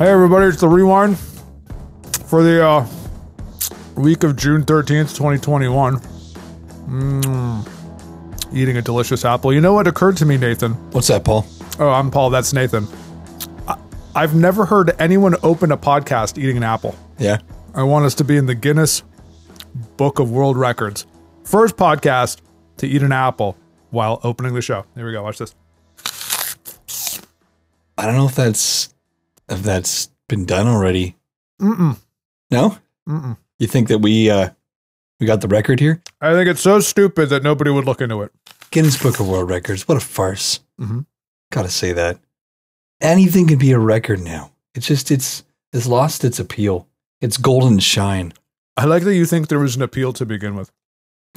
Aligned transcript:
Hey 0.00 0.08
everybody, 0.08 0.46
it's 0.46 0.62
the 0.62 0.66
rewind 0.66 1.18
for 1.18 2.42
the 2.42 2.66
uh, 2.66 2.86
week 3.96 4.24
of 4.24 4.34
June 4.34 4.64
13th, 4.64 5.14
2021. 5.14 5.98
Mmm. 6.88 7.68
Eating 8.50 8.78
a 8.78 8.80
delicious 8.80 9.26
apple. 9.26 9.52
You 9.52 9.60
know 9.60 9.74
what 9.74 9.86
occurred 9.86 10.16
to 10.16 10.24
me, 10.24 10.38
Nathan? 10.38 10.72
What's 10.92 11.08
that, 11.08 11.22
Paul? 11.22 11.44
Oh, 11.78 11.90
I'm 11.90 12.10
Paul. 12.10 12.30
That's 12.30 12.54
Nathan. 12.54 12.86
I- 13.68 13.76
I've 14.14 14.34
never 14.34 14.64
heard 14.64 14.96
anyone 14.98 15.36
open 15.42 15.70
a 15.70 15.76
podcast 15.76 16.38
eating 16.38 16.56
an 16.56 16.62
apple. 16.62 16.96
Yeah. 17.18 17.36
I 17.74 17.82
want 17.82 18.06
us 18.06 18.14
to 18.14 18.24
be 18.24 18.38
in 18.38 18.46
the 18.46 18.54
Guinness 18.54 19.02
Book 19.98 20.18
of 20.18 20.30
World 20.30 20.56
Records. 20.56 21.04
First 21.44 21.76
podcast 21.76 22.40
to 22.78 22.88
eat 22.88 23.02
an 23.02 23.12
apple 23.12 23.54
while 23.90 24.18
opening 24.24 24.54
the 24.54 24.62
show. 24.62 24.86
Here 24.94 25.04
we 25.04 25.12
go. 25.12 25.22
Watch 25.22 25.36
this. 25.36 25.54
I 27.98 28.06
don't 28.06 28.16
know 28.16 28.24
if 28.28 28.34
that's 28.34 28.94
if 29.50 29.62
that's 29.62 30.10
been 30.28 30.44
done 30.46 30.66
already. 30.66 31.16
Mm-mm. 31.60 31.98
No? 32.50 32.78
Mm-mm. 33.08 33.36
You 33.58 33.66
think 33.66 33.88
that 33.88 33.98
we 33.98 34.30
uh 34.30 34.50
we 35.18 35.26
got 35.26 35.40
the 35.42 35.48
record 35.48 35.80
here? 35.80 36.00
I 36.20 36.32
think 36.32 36.48
it's 36.48 36.60
so 36.62 36.80
stupid 36.80 37.28
that 37.28 37.42
nobody 37.42 37.70
would 37.70 37.84
look 37.84 38.00
into 38.00 38.22
it. 38.22 38.32
Guinness 38.70 39.02
Book 39.02 39.20
of 39.20 39.28
World 39.28 39.50
Records. 39.50 39.86
What 39.86 39.96
a 39.98 40.00
farce. 40.00 40.60
Mhm. 40.80 41.04
Gotta 41.52 41.68
say 41.70 41.92
that. 41.92 42.18
Anything 43.00 43.46
can 43.48 43.58
be 43.58 43.72
a 43.72 43.78
record 43.78 44.20
now. 44.20 44.52
It's 44.74 44.86
just 44.86 45.10
it's 45.10 45.44
it's 45.72 45.86
lost 45.86 46.24
its 46.24 46.38
appeal. 46.38 46.86
Its 47.20 47.36
golden 47.36 47.78
shine. 47.80 48.32
I 48.76 48.84
like 48.86 49.02
that 49.04 49.14
you 49.14 49.26
think 49.26 49.48
there 49.48 49.58
was 49.58 49.76
an 49.76 49.82
appeal 49.82 50.12
to 50.14 50.24
begin 50.24 50.54
with. 50.54 50.70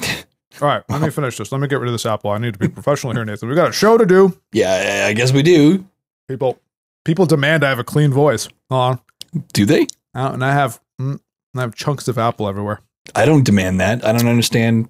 All 0.62 0.68
right, 0.68 0.82
let 0.88 1.02
me 1.02 1.10
finish 1.10 1.36
this. 1.36 1.50
Let 1.52 1.60
me 1.60 1.66
get 1.68 1.80
rid 1.80 1.88
of 1.88 1.92
this 1.92 2.06
apple. 2.06 2.30
I 2.30 2.38
need 2.38 2.52
to 2.54 2.58
be 2.58 2.68
professional 2.68 3.12
here, 3.12 3.24
Nathan. 3.24 3.48
We 3.48 3.54
got 3.56 3.70
a 3.70 3.72
show 3.72 3.98
to 3.98 4.06
do. 4.06 4.38
Yeah, 4.52 5.02
I 5.04 5.08
I 5.08 5.12
guess 5.12 5.32
we 5.32 5.42
do. 5.42 5.84
People, 6.28 6.58
people 7.04 7.26
demand 7.26 7.64
I 7.64 7.68
have 7.68 7.78
a 7.78 7.84
clean 7.84 8.10
voice. 8.12 8.48
Hold 8.70 8.98
on, 9.34 9.42
Do 9.52 9.64
they? 9.66 9.82
Uh, 10.14 10.30
and 10.32 10.44
I 10.44 10.52
have, 10.52 10.80
mm, 11.00 11.18
I 11.56 11.60
have 11.60 11.74
chunks 11.74 12.08
of 12.08 12.18
apple 12.18 12.48
everywhere. 12.48 12.80
I 13.14 13.24
don't 13.26 13.44
demand 13.44 13.80
that. 13.80 14.04
I 14.04 14.12
don't 14.12 14.28
understand 14.28 14.88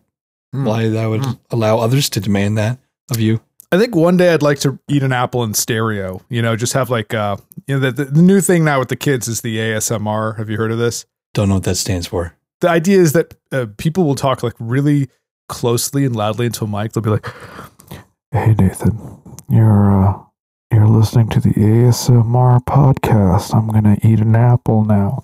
Mm. 0.55 0.67
why 0.67 0.89
that 0.89 1.07
would 1.07 1.23
Mm. 1.23 1.39
allow 1.51 1.79
others 1.79 2.09
to 2.11 2.21
demand 2.21 2.57
that 2.59 2.79
of 3.11 3.19
you. 3.19 3.41
I 3.73 3.79
think 3.79 3.97
one 3.97 4.17
day 4.17 4.33
I'd 4.33 4.43
like 4.43 4.61
to 4.61 4.79
eat 4.89 5.03
an 5.03 5.13
apple 5.13 5.43
in 5.43 5.53
stereo. 5.55 6.21
You 6.29 6.43
know, 6.43 6.55
just 6.55 6.75
have 6.75 6.91
like, 6.91 7.13
uh, 7.13 7.39
you 7.67 7.75
know, 7.75 7.81
the, 7.81 7.91
the, 7.91 8.05
the 8.13 8.23
new 8.23 8.41
thing 8.41 8.65
now 8.65 8.79
with 8.79 8.89
the 8.89 8.95
kids 8.95 9.27
is 9.27 9.41
the 9.41 9.57
ASMR. 9.59 10.37
Have 10.37 10.49
you 10.49 10.57
heard 10.57 10.71
of 10.71 10.79
this? 10.79 11.07
Don't 11.33 11.49
know 11.49 11.57
what 11.57 11.65
that 11.65 11.75
stands 11.75 12.07
for. 12.07 12.37
The 12.61 12.69
idea 12.69 13.01
is 13.01 13.15
that 13.15 13.35
uh, 13.51 13.67
people 13.79 14.05
will 14.05 14.15
talk 14.15 14.45
like 14.45 14.55
really 14.61 15.09
closely 15.49 16.05
and 16.05 16.15
loudly 16.15 16.47
into 16.47 16.65
a 16.65 16.69
mic. 16.69 16.93
They'll 16.93 17.03
be 17.03 17.11
like, 17.11 17.27
Hey 18.31 18.55
Nathan, 18.57 19.19
you're 19.51 19.93
uh 20.09 20.19
you're 20.75 20.89
listening 20.89 21.29
to 21.29 21.41
the 21.41 21.51
ASMR 21.51 22.59
podcast. 22.65 23.55
I'm 23.55 23.69
gonna 23.69 23.97
eat 24.03 24.19
an 24.19 24.35
apple 24.35 24.85
now. 24.85 25.23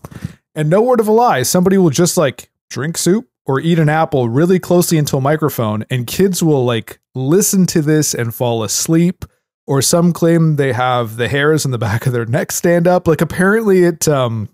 And 0.55 0.71
no 0.71 0.81
word 0.81 1.01
of 1.01 1.09
a 1.09 1.13
lie, 1.13 1.43
somebody 1.43 1.77
will 1.77 1.91
just 1.91 2.17
like 2.17 2.51
drink 2.69 2.97
soup 2.97 3.29
or 3.47 3.59
eat 3.59 3.81
an 3.81 3.89
apple 3.89 4.29
really 4.29 4.61
closely 4.61 4.97
into 4.97 5.17
a 5.17 5.21
microphone, 5.21 5.85
and 5.91 6.07
kids 6.07 6.41
will 6.41 6.65
like 6.65 7.01
listen 7.17 7.67
to 7.67 7.83
this 7.83 8.15
and 8.15 8.33
fall 8.33 8.63
asleep. 8.63 9.25
Or 9.67 9.83
some 9.83 10.13
claim 10.13 10.55
they 10.55 10.73
have 10.73 11.17
the 11.17 11.29
hairs 11.29 11.65
in 11.65 11.73
the 11.73 11.79
back 11.87 12.07
of 12.07 12.13
their 12.13 12.27
neck 12.27 12.53
stand 12.53 12.87
up. 12.87 13.09
Like 13.09 13.21
apparently 13.21 13.83
it 13.83 14.07
um 14.07 14.49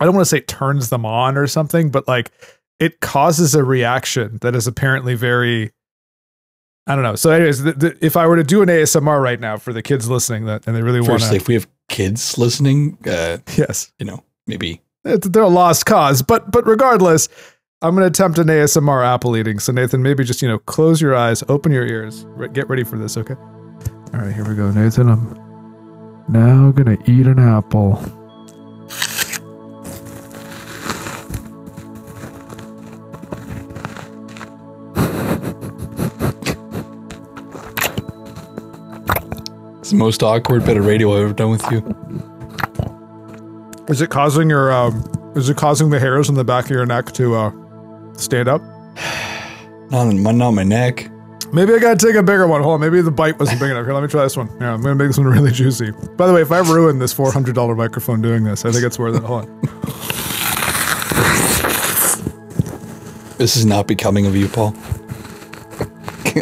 I 0.00 0.06
don't 0.06 0.14
want 0.14 0.24
to 0.24 0.30
say 0.30 0.38
it 0.38 0.48
turns 0.48 0.90
them 0.90 1.06
on 1.06 1.36
or 1.36 1.46
something, 1.46 1.90
but 1.90 2.08
like 2.08 2.32
it 2.80 2.98
causes 3.00 3.54
a 3.54 3.62
reaction 3.62 4.38
that 4.42 4.56
is 4.56 4.66
apparently 4.66 5.14
very 5.14 5.70
I 6.86 6.94
don't 6.94 7.02
know. 7.02 7.16
So, 7.16 7.30
anyways, 7.30 7.62
th- 7.64 7.78
th- 7.78 7.96
if 8.00 8.16
I 8.16 8.26
were 8.26 8.36
to 8.36 8.44
do 8.44 8.62
an 8.62 8.68
ASMR 8.68 9.20
right 9.20 9.40
now 9.40 9.56
for 9.56 9.72
the 9.72 9.82
kids 9.82 10.08
listening 10.08 10.44
that 10.44 10.66
and 10.66 10.76
they 10.76 10.82
really 10.82 11.00
want 11.00 11.20
Firstly, 11.20 11.38
to, 11.38 11.42
if 11.42 11.48
we 11.48 11.54
have 11.54 11.66
kids 11.88 12.38
listening, 12.38 12.96
uh, 13.06 13.38
yes, 13.56 13.92
you 13.98 14.06
know, 14.06 14.22
maybe 14.46 14.80
they're 15.02 15.42
a 15.42 15.48
lost 15.48 15.86
cause. 15.86 16.22
But 16.22 16.52
but 16.52 16.66
regardless, 16.66 17.28
I'm 17.82 17.94
going 17.94 18.02
to 18.02 18.08
attempt 18.08 18.38
an 18.38 18.46
ASMR 18.46 19.04
apple 19.04 19.36
eating. 19.36 19.58
So 19.58 19.72
Nathan, 19.72 20.02
maybe 20.02 20.24
just 20.24 20.42
you 20.42 20.48
know 20.48 20.58
close 20.58 21.00
your 21.00 21.14
eyes, 21.14 21.42
open 21.48 21.72
your 21.72 21.86
ears, 21.86 22.24
re- 22.28 22.48
get 22.48 22.68
ready 22.68 22.84
for 22.84 22.98
this. 22.98 23.16
Okay. 23.16 23.34
All 24.14 24.20
right, 24.20 24.32
here 24.32 24.48
we 24.48 24.54
go, 24.54 24.70
Nathan. 24.70 25.08
I'm 25.08 25.34
now 26.28 26.70
gonna 26.70 26.96
eat 27.06 27.26
an 27.26 27.38
apple. 27.40 28.00
It's 39.86 39.92
the 39.92 39.98
most 39.98 40.20
awkward 40.24 40.64
bit 40.64 40.76
of 40.76 40.84
radio 40.84 41.14
I've 41.14 41.22
ever 41.22 41.32
done 41.32 41.50
with 41.50 41.62
you. 41.70 41.78
Is 43.88 44.00
it 44.00 44.10
causing 44.10 44.50
your 44.50 44.72
um? 44.72 45.04
Is 45.36 45.48
it 45.48 45.56
causing 45.56 45.90
the 45.90 46.00
hairs 46.00 46.28
on 46.28 46.34
the 46.34 46.42
back 46.42 46.64
of 46.64 46.72
your 46.72 46.84
neck 46.84 47.12
to 47.12 47.36
uh 47.36 47.52
stand 48.14 48.48
up? 48.48 48.60
Not 49.90 50.08
on 50.08 50.20
my, 50.20 50.32
not 50.32 50.50
my 50.50 50.64
neck. 50.64 51.08
Maybe 51.52 51.72
I 51.72 51.78
gotta 51.78 52.04
take 52.04 52.16
a 52.16 52.22
bigger 52.24 52.48
one. 52.48 52.60
Hold 52.62 52.74
on, 52.74 52.80
maybe 52.80 53.00
the 53.00 53.12
bite 53.12 53.38
wasn't 53.38 53.60
big 53.60 53.70
enough. 53.70 53.84
Here, 53.84 53.94
let 53.94 54.02
me 54.02 54.08
try 54.08 54.24
this 54.24 54.36
one. 54.36 54.48
Yeah, 54.60 54.74
I'm 54.74 54.82
gonna 54.82 54.96
make 54.96 55.06
this 55.06 55.18
one 55.18 55.26
really 55.32 55.52
juicy. 55.52 55.92
By 56.16 56.26
the 56.26 56.32
way, 56.32 56.42
if 56.42 56.50
I 56.50 56.58
ruin 56.58 56.98
this 56.98 57.12
four 57.12 57.30
hundred 57.30 57.54
dollar 57.54 57.76
microphone 57.76 58.20
doing 58.20 58.42
this, 58.42 58.64
I 58.64 58.72
think 58.72 58.84
it's 58.84 58.98
worth 58.98 59.14
it. 59.14 59.22
Hold 59.22 59.44
on. 59.44 59.60
This 63.38 63.54
is 63.54 63.66
not 63.66 63.86
becoming 63.86 64.24
of 64.24 64.34
you, 64.34 64.48
Paul. 64.48 64.74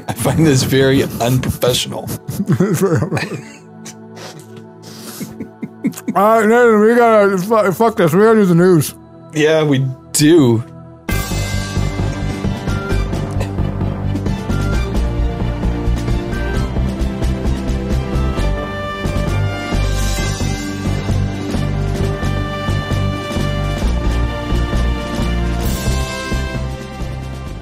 I 0.06 0.12
find 0.15 0.47
this 0.47 0.62
very 0.62 1.03
unprofessional. 1.03 2.09
All 6.17 6.41
right, 6.41 6.49
Nathan, 6.49 6.81
we 6.81 6.95
gotta 6.97 7.39
fu- 7.39 7.72
fuck 7.72 7.97
this. 7.97 8.12
We 8.12 8.21
gotta 8.21 8.41
do 8.41 8.47
the 8.47 8.55
news. 8.55 8.95
Yeah, 9.33 9.65
we 9.65 9.84
do. 10.12 10.62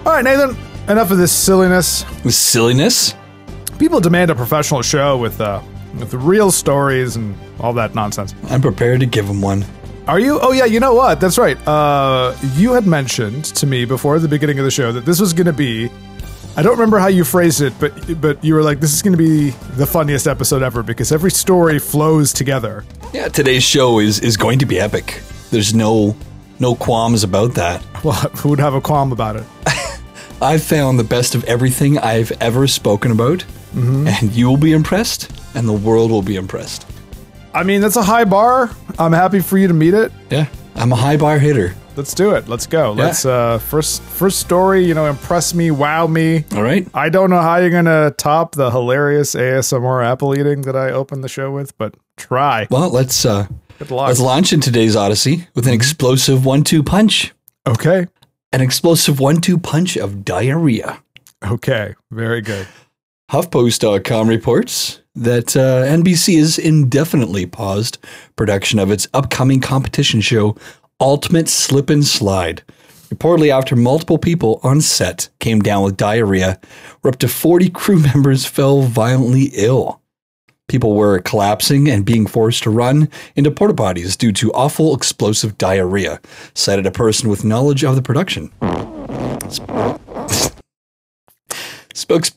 All 0.05 0.13
right, 0.19 0.25
Nathan. 0.25 0.57
Enough 0.89 1.13
of 1.13 1.19
this 1.19 1.33
silliness. 1.33 2.05
Silliness. 2.29 3.15
People 3.83 3.99
demand 3.99 4.31
a 4.31 4.35
professional 4.37 4.81
show 4.81 5.19
with 5.19 5.41
uh 5.41 5.61
with 5.99 6.15
real 6.15 6.53
stories 6.53 7.17
and 7.17 7.35
all 7.59 7.73
that 7.73 7.97
nonsense. 7.97 8.33
I'm 8.49 8.63
prepared 8.63 9.01
to 9.01 9.07
give 9.07 9.27
them 9.27 9.43
one. 9.43 9.65
Are 10.07 10.21
you? 10.21 10.39
Oh 10.41 10.53
yeah, 10.53 10.67
you 10.67 10.79
know 10.79 10.95
what? 10.95 11.21
That's 11.21 11.37
right. 11.37 11.59
Uh, 11.67 12.33
you 12.55 12.75
had 12.75 12.87
mentioned 12.87 13.47
to 13.47 13.67
me 13.67 13.85
before 13.85 14.21
the 14.21 14.29
beginning 14.29 14.61
of 14.61 14.65
the 14.65 14.71
show 14.71 14.93
that 14.93 15.05
this 15.05 15.19
was 15.19 15.33
going 15.33 15.49
to 15.49 15.53
be. 15.53 15.91
I 16.57 16.63
don't 16.63 16.75
remember 16.75 17.01
how 17.01 17.09
you 17.09 17.25
phrased 17.25 17.61
it, 17.61 17.73
but 17.81 18.21
but 18.21 18.45
you 18.45 18.55
were 18.55 18.63
like, 18.63 18.79
"This 18.79 18.95
is 18.95 19.03
going 19.03 19.15
to 19.15 19.19
be 19.19 19.51
the 19.77 19.85
funniest 19.85 20.29
episode 20.29 20.63
ever 20.63 20.85
because 20.85 21.11
every 21.11 21.33
story 21.33 21.81
flows 21.81 22.33
together." 22.33 22.85
Yeah, 23.13 23.27
today's 23.31 23.65
show 23.65 23.99
is 23.99 24.21
is 24.21 24.37
going 24.37 24.61
to 24.61 24.67
be 24.67 24.79
epic. 24.79 25.21
There's 25.51 25.75
no 25.75 26.15
no 26.61 26.77
qualms 26.77 27.25
about 27.25 27.55
that. 27.55 27.83
Well, 28.05 28.15
who 28.37 28.51
would 28.51 28.61
have 28.61 28.75
a 28.75 28.81
qualm 28.81 29.11
about 29.11 29.35
it? 29.35 29.45
I've 30.41 30.63
found 30.63 31.01
the 31.01 31.05
best 31.05 31.35
of 31.35 31.43
everything 31.47 31.99
I've 31.99 32.31
ever 32.41 32.69
spoken 32.69 33.11
about, 33.11 33.45
and 33.75 34.33
you 34.33 34.49
will 34.49 34.57
be 34.57 34.73
impressed, 34.73 35.31
and 35.55 35.69
the 35.69 35.73
world 35.73 36.11
will 36.11 36.23
be 36.23 36.37
impressed. 36.37 36.87
I 37.55 37.63
mean, 37.63 37.81
that's 37.81 37.97
a 37.97 38.03
high 38.03 38.25
bar. 38.25 38.71
I'm 38.99 39.13
happy 39.13 39.41
for 39.41 39.59
you 39.59 39.69
to 39.69 39.75
meet 39.75 39.95
it. 39.95 40.13
Yeah, 40.31 40.47
I'm 40.75 40.93
a 40.93 40.97
high 40.97 41.17
bar 41.17 41.39
hitter. 41.39 41.75
Let's 41.95 42.15
do 42.15 42.35
it. 42.35 42.49
Let's 42.49 42.67
go. 42.67 42.95
Yeah. 42.95 43.05
Let's 43.05 43.27
uh 43.27 43.59
first 43.59 44.01
first 44.03 44.41
story, 44.41 44.85
you 44.87 44.95
know, 44.95 45.05
impress 45.07 45.53
me, 45.53 45.71
wow 45.71 46.07
me. 46.07 46.45
All 46.55 46.63
right. 46.63 46.89
I 46.95 47.11
don't 47.11 47.29
know 47.29 47.41
how 47.43 47.57
you're 47.59 47.69
going 47.69 47.85
to 47.85 48.15
top 48.17 48.55
the 48.55 48.71
hilarious 48.71 49.35
ASMR 49.35 50.03
apple 50.03 50.35
eating 50.39 50.63
that 50.63 50.75
I 50.75 50.91
opened 50.91 51.23
the 51.23 51.29
show 51.29 51.51
with, 51.51 51.77
but 51.77 51.95
try. 52.17 52.67
Well, 52.71 52.89
let's 52.89 53.27
uh, 53.27 53.47
Good 53.79 53.91
luck. 53.91 54.09
let's 54.09 54.21
launch 54.21 54.55
in 54.55 54.61
today's 54.61 54.97
Odyssey 54.97 55.49
with 55.55 55.67
an 55.67 55.75
explosive 55.75 56.47
one-two 56.47 56.83
punch. 56.83 57.35
Okay. 57.67 58.07
An 58.55 58.63
explosive 58.63 59.21
one-two 59.21 59.59
punch 59.59 59.99
of 59.99 60.25
diarrhea. 60.25 61.03
Okay. 61.45 61.95
Very 62.11 62.41
good. 62.41 62.67
HuffPost.com 63.33 64.29
reports 64.29 65.01
that 65.15 65.57
uh, 65.57 65.85
NBC 65.87 66.37
has 66.37 66.59
indefinitely 66.59 67.47
paused 67.47 67.97
production 68.37 68.79
of 68.79 68.91
its 68.91 69.09
upcoming 69.15 69.59
competition 69.59 70.21
show, 70.21 70.55
Ultimate 71.01 71.49
Slip 71.49 71.89
and 71.89 72.05
Slide. 72.05 72.63
Reportedly, 73.09 73.49
after 73.49 73.75
multiple 73.75 74.19
people 74.19 74.61
on 74.63 74.83
set 74.83 75.31
came 75.39 75.61
down 75.61 75.83
with 75.83 75.97
diarrhea, 75.97 76.61
where 77.01 77.11
up 77.11 77.19
to 77.21 77.29
40 77.29 77.71
crew 77.71 77.99
members 78.15 78.45
fell 78.45 78.83
violently 78.83 79.51
ill. 79.55 80.03
People 80.69 80.95
were 80.95 81.19
collapsing 81.21 81.89
and 81.89 82.05
being 82.05 82.27
forced 82.27 82.63
to 82.65 82.71
run 82.71 83.09
into 83.35 83.51
porta 83.51 83.73
potties 83.73 84.15
due 84.19 84.33
to 84.33 84.53
awful 84.53 84.95
explosive 84.95 85.57
diarrhea, 85.57 86.21
cited 86.53 86.85
a 86.85 86.91
person 86.91 87.31
with 87.31 87.47
knowledge 87.47 87.83
of 87.83 87.97
the 87.97 88.03
production. 88.03 88.53
Spokes 91.95 92.33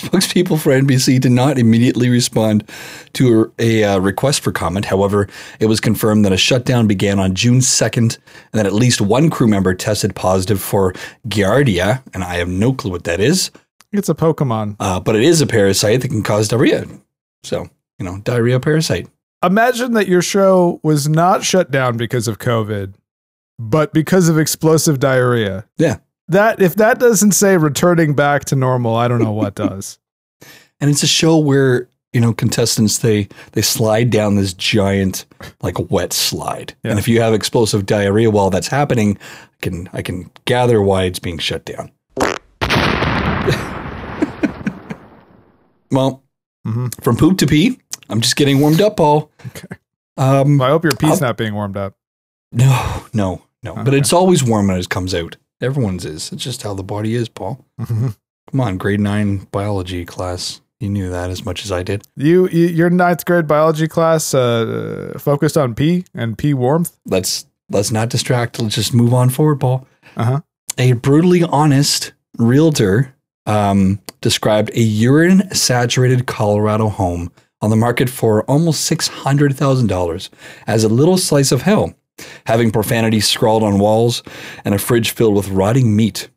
Spokespeople 0.00 0.60
for 0.60 0.72
NBC 0.72 1.20
did 1.20 1.32
not 1.32 1.58
immediately 1.58 2.08
respond 2.08 2.68
to 3.14 3.52
a, 3.58 3.82
a 3.82 3.94
uh, 3.94 3.98
request 3.98 4.40
for 4.40 4.50
comment. 4.52 4.86
However, 4.86 5.28
it 5.60 5.66
was 5.66 5.80
confirmed 5.80 6.24
that 6.24 6.32
a 6.32 6.36
shutdown 6.36 6.86
began 6.86 7.18
on 7.18 7.34
June 7.34 7.60
2nd 7.60 7.96
and 7.96 8.18
that 8.52 8.66
at 8.66 8.72
least 8.72 9.00
one 9.00 9.30
crew 9.30 9.46
member 9.46 9.74
tested 9.74 10.14
positive 10.14 10.60
for 10.60 10.92
Giardia, 11.28 12.02
and 12.12 12.24
I 12.24 12.36
have 12.36 12.48
no 12.48 12.72
clue 12.72 12.90
what 12.90 13.04
that 13.04 13.20
is, 13.20 13.50
It's 13.92 14.08
a 14.08 14.14
Pokemon. 14.14 14.76
uh, 14.80 14.98
but 15.00 15.14
it 15.16 15.22
is 15.22 15.40
a 15.40 15.46
parasite 15.46 16.00
that 16.00 16.08
can 16.08 16.22
cause 16.22 16.48
diarrhea. 16.48 16.86
So, 17.44 17.68
you 17.98 18.04
know, 18.04 18.18
diarrhea 18.20 18.58
parasite. 18.60 19.08
Imagine 19.44 19.92
that 19.92 20.08
your 20.08 20.22
show 20.22 20.80
was 20.82 21.08
not 21.08 21.44
shut 21.44 21.70
down 21.70 21.96
because 21.96 22.26
of 22.26 22.38
COVID, 22.38 22.94
but 23.58 23.92
because 23.92 24.28
of 24.28 24.38
explosive 24.38 24.98
diarrhea. 24.98 25.66
Yeah. 25.76 25.98
That 26.28 26.60
if 26.62 26.74
that 26.76 26.98
doesn't 26.98 27.32
say 27.32 27.56
returning 27.56 28.14
back 28.14 28.44
to 28.46 28.56
normal, 28.56 28.94
I 28.96 29.08
don't 29.08 29.22
know 29.22 29.32
what 29.32 29.54
does. 29.54 29.98
And 30.80 30.90
it's 30.90 31.02
a 31.04 31.06
show 31.06 31.38
where, 31.38 31.88
you 32.12 32.20
know, 32.20 32.34
contestants 32.34 32.98
they 32.98 33.28
they 33.52 33.62
slide 33.62 34.10
down 34.10 34.34
this 34.34 34.52
giant 34.52 35.24
like 35.62 35.90
wet 35.90 36.12
slide. 36.12 36.74
Yeah. 36.82 36.90
And 36.90 36.98
if 36.98 37.06
you 37.08 37.20
have 37.22 37.32
explosive 37.32 37.86
diarrhea 37.86 38.28
while 38.30 38.50
that's 38.50 38.68
happening, 38.68 39.16
I 39.16 39.56
can 39.62 39.88
I 39.92 40.02
can 40.02 40.30
gather 40.44 40.82
why 40.82 41.04
it's 41.04 41.20
being 41.20 41.38
shut 41.38 41.64
down. 41.64 41.90
well, 45.90 46.22
Mhm. 46.66 47.02
from 47.02 47.16
poop 47.16 47.38
to 47.38 47.46
pee, 47.46 47.78
I'm 48.10 48.20
just 48.20 48.36
getting 48.36 48.60
warmed 48.60 48.80
up, 48.80 48.96
Paul. 48.96 49.30
Okay. 49.48 49.68
Um 50.16 50.60
I 50.60 50.68
hope 50.68 50.82
your 50.84 50.92
pee's 50.98 51.12
I'll- 51.22 51.28
not 51.28 51.36
being 51.36 51.54
warmed 51.54 51.76
up. 51.76 51.94
no, 52.52 53.04
no, 53.14 53.42
no. 53.62 53.74
But 53.76 53.94
it's 53.94 54.12
always 54.12 54.42
warm 54.44 54.66
when 54.68 54.76
it 54.78 54.88
comes 54.88 55.14
out. 55.14 55.36
Everyone's 55.60 56.04
is. 56.04 56.32
It's 56.32 56.42
just 56.42 56.62
how 56.62 56.74
the 56.74 56.82
body 56.82 57.14
is, 57.14 57.28
Paul. 57.28 57.64
Come 57.78 58.60
on, 58.60 58.76
grade 58.76 59.00
nine 59.00 59.46
biology 59.50 60.04
class. 60.04 60.60
You 60.80 60.90
knew 60.90 61.08
that 61.10 61.30
as 61.30 61.44
much 61.44 61.64
as 61.64 61.72
I 61.72 61.82
did. 61.82 62.02
You, 62.16 62.48
you 62.48 62.66
your 62.66 62.90
ninth 62.90 63.24
grade 63.24 63.46
biology 63.46 63.88
class 63.88 64.34
uh, 64.34 65.14
focused 65.18 65.56
on 65.56 65.74
pee 65.74 66.04
and 66.14 66.36
pee 66.36 66.52
warmth. 66.52 66.96
let's 67.06 67.46
let's 67.70 67.90
not 67.90 68.10
distract. 68.10 68.60
Let's 68.60 68.74
just 68.74 68.92
move 68.92 69.14
on 69.14 69.30
forward, 69.30 69.60
Paul. 69.60 69.86
Uh-huh. 70.16 70.40
A 70.76 70.92
brutally 70.92 71.42
honest 71.44 72.12
realtor 72.36 73.14
um, 73.46 74.00
described 74.20 74.70
a 74.74 74.80
urine 74.80 75.54
saturated 75.54 76.26
Colorado 76.26 76.88
home 76.88 77.30
on 77.62 77.70
the 77.70 77.76
market 77.76 78.10
for 78.10 78.42
almost 78.44 78.82
six 78.82 79.08
hundred 79.08 79.56
thousand 79.56 79.86
dollars 79.86 80.28
as 80.66 80.84
a 80.84 80.88
little 80.88 81.16
slice 81.16 81.50
of 81.52 81.62
hell, 81.62 81.94
having 82.46 82.70
profanity 82.70 83.20
scrawled 83.20 83.62
on 83.62 83.78
walls 83.78 84.22
and 84.64 84.74
a 84.74 84.78
fridge 84.78 85.10
filled 85.10 85.36
with 85.36 85.48
rotting 85.48 85.94
meat. 85.94 86.28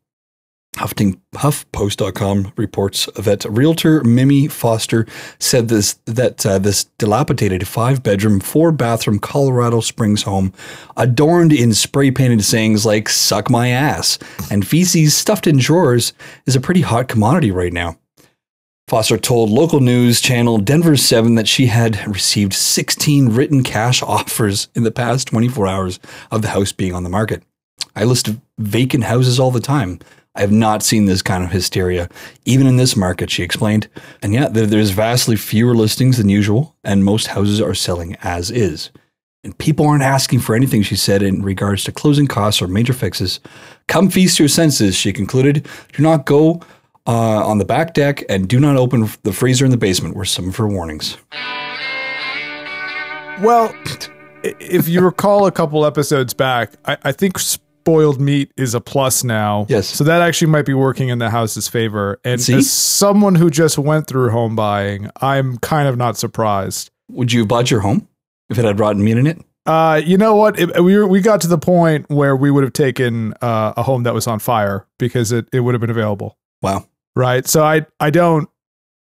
Huffing, 0.78 1.20
HuffPost.com 1.34 2.54
reports 2.56 3.10
that 3.16 3.46
realtor 3.46 4.04
Mimi 4.04 4.48
Foster 4.48 5.08
said 5.40 5.70
this 5.70 5.94
that 6.06 6.46
uh, 6.46 6.60
this 6.60 6.84
dilapidated 7.00 7.68
five 7.68 8.04
bedroom, 8.04 8.40
four 8.40 8.72
bathroom 8.72 9.18
Colorado 9.18 9.80
Springs 9.80 10.22
home, 10.24 10.54
adorned 10.96 11.52
in 11.52 11.74
spray 11.74 12.12
painted 12.12 12.44
sayings 12.44 12.86
like 12.86 13.10
"suck 13.10 13.50
my 13.50 13.70
ass" 13.70 14.20
and 14.52 14.68
feces 14.68 15.16
stuffed 15.16 15.48
in 15.48 15.58
drawers, 15.58 16.14
is 16.46 16.56
a 16.56 16.62
pretty 16.62 16.82
hot 16.82 17.08
commodity 17.08 17.50
right 17.50 17.74
now. 17.74 17.98
Foster 18.88 19.18
told 19.18 19.50
local 19.50 19.82
news 19.82 20.22
channel 20.22 20.58
Denver 20.60 20.96
7 20.96 21.36
that 21.36 21.48
she 21.48 21.66
had 21.66 22.08
received 22.08 22.54
16 22.54 23.28
written 23.30 23.62
cash 23.62 24.02
offers 24.02 24.70
in 24.76 24.84
the 24.84 24.92
past 24.92 25.28
24 25.28 25.68
hours 25.68 26.00
of 26.32 26.42
the 26.42 26.50
house 26.50 26.72
being 26.72 26.94
on 26.94 27.04
the 27.04 27.10
market. 27.10 27.44
I 27.98 28.06
list 28.06 28.30
vacant 28.58 29.04
houses 29.04 29.42
all 29.42 29.52
the 29.52 29.60
time. 29.60 30.00
I 30.36 30.42
have 30.42 30.54
not 30.54 30.84
seen 30.84 31.04
this 31.06 31.22
kind 31.22 31.44
of 31.44 31.52
hysteria, 31.52 32.08
even 32.46 32.66
in 32.66 32.78
this 32.78 32.96
market, 32.96 33.30
she 33.30 33.44
explained. 33.44 33.90
And 34.22 34.34
yet, 34.34 34.54
there- 34.54 34.68
there's 34.68 34.92
vastly 34.92 35.36
fewer 35.36 35.76
listings 35.76 36.18
than 36.18 36.30
usual, 36.30 36.76
and 36.84 37.04
most 37.04 37.28
houses 37.28 37.60
are 37.60 37.74
selling 37.74 38.16
as 38.24 38.52
is. 38.52 38.92
And 39.44 39.58
people 39.58 39.86
aren't 39.88 40.04
asking 40.04 40.40
for 40.40 40.56
anything, 40.56 40.84
she 40.84 40.96
said, 40.96 41.24
in 41.24 41.42
regards 41.42 41.84
to 41.86 41.92
closing 41.92 42.28
costs 42.28 42.62
or 42.62 42.68
major 42.68 42.94
fixes. 42.94 43.40
Come 43.88 44.10
feast 44.10 44.40
your 44.40 44.48
senses, 44.48 44.96
she 44.96 45.12
concluded. 45.12 45.68
Do 45.94 46.04
not 46.04 46.26
go 46.26 46.62
uh, 47.08 47.46
on 47.46 47.58
the 47.58 47.66
back 47.66 47.94
deck 47.94 48.24
and 48.30 48.48
do 48.48 48.60
not 48.60 48.76
open 48.76 49.10
the 49.24 49.34
freezer 49.34 49.66
in 49.66 49.72
the 49.72 49.78
basement, 49.78 50.16
were 50.16 50.26
some 50.26 50.50
of 50.50 50.56
her 50.58 50.68
warnings. 50.68 51.18
Well, 53.42 53.74
if 54.44 54.88
you 54.88 55.02
recall 55.02 55.46
a 55.46 55.52
couple 55.52 55.86
episodes 55.86 56.34
back, 56.34 56.74
I, 56.86 56.98
I 57.04 57.12
think 57.12 57.40
spoiled 57.40 58.20
meat 58.20 58.52
is 58.58 58.74
a 58.74 58.82
plus 58.82 59.24
now. 59.24 59.66
Yes. 59.70 59.88
So 59.88 60.04
that 60.04 60.22
actually 60.22 60.52
might 60.52 60.66
be 60.66 60.74
working 60.74 61.10
in 61.10 61.20
the 61.20 61.30
house's 61.30 61.68
favor. 61.68 62.20
And 62.26 62.42
See? 62.42 62.56
as 62.56 62.72
someone 62.72 63.36
who 63.36 63.50
just 63.50 63.78
went 63.78 64.08
through 64.08 64.30
home 64.32 64.56
buying, 64.56 65.10
I'm 65.22 65.58
kind 65.60 65.88
of 65.88 65.96
not 65.98 66.18
surprised. 66.18 66.92
Would 67.10 67.32
you 67.32 67.42
have 67.42 67.48
bought 67.48 67.72
your 67.72 67.80
home 67.80 68.08
if 68.50 68.60
it 68.60 68.66
had 68.66 68.80
rotten 68.80 69.04
meat 69.04 69.18
in 69.18 69.28
it? 69.28 69.42
Uh, 69.66 70.02
you 70.04 70.18
know 70.18 70.36
what? 70.36 70.60
It, 70.60 70.82
we 70.82 70.98
were, 70.98 71.08
we 71.08 71.22
got 71.22 71.42
to 71.42 71.48
the 71.48 71.58
point 71.58 72.10
where 72.10 72.36
we 72.36 72.52
would 72.52 72.64
have 72.64 72.74
taken 72.74 73.34
uh, 73.42 73.74
a 73.78 73.84
home 73.84 74.04
that 74.04 74.14
was 74.14 74.28
on 74.28 74.40
fire 74.40 74.86
because 74.98 75.32
it, 75.32 75.48
it 75.54 75.62
would 75.62 75.74
have 75.74 75.82
been 75.82 75.90
available. 75.90 76.38
Wow. 76.62 76.86
Right. 77.18 77.48
So 77.48 77.64
I 77.64 77.86
I 78.00 78.10
don't 78.10 78.50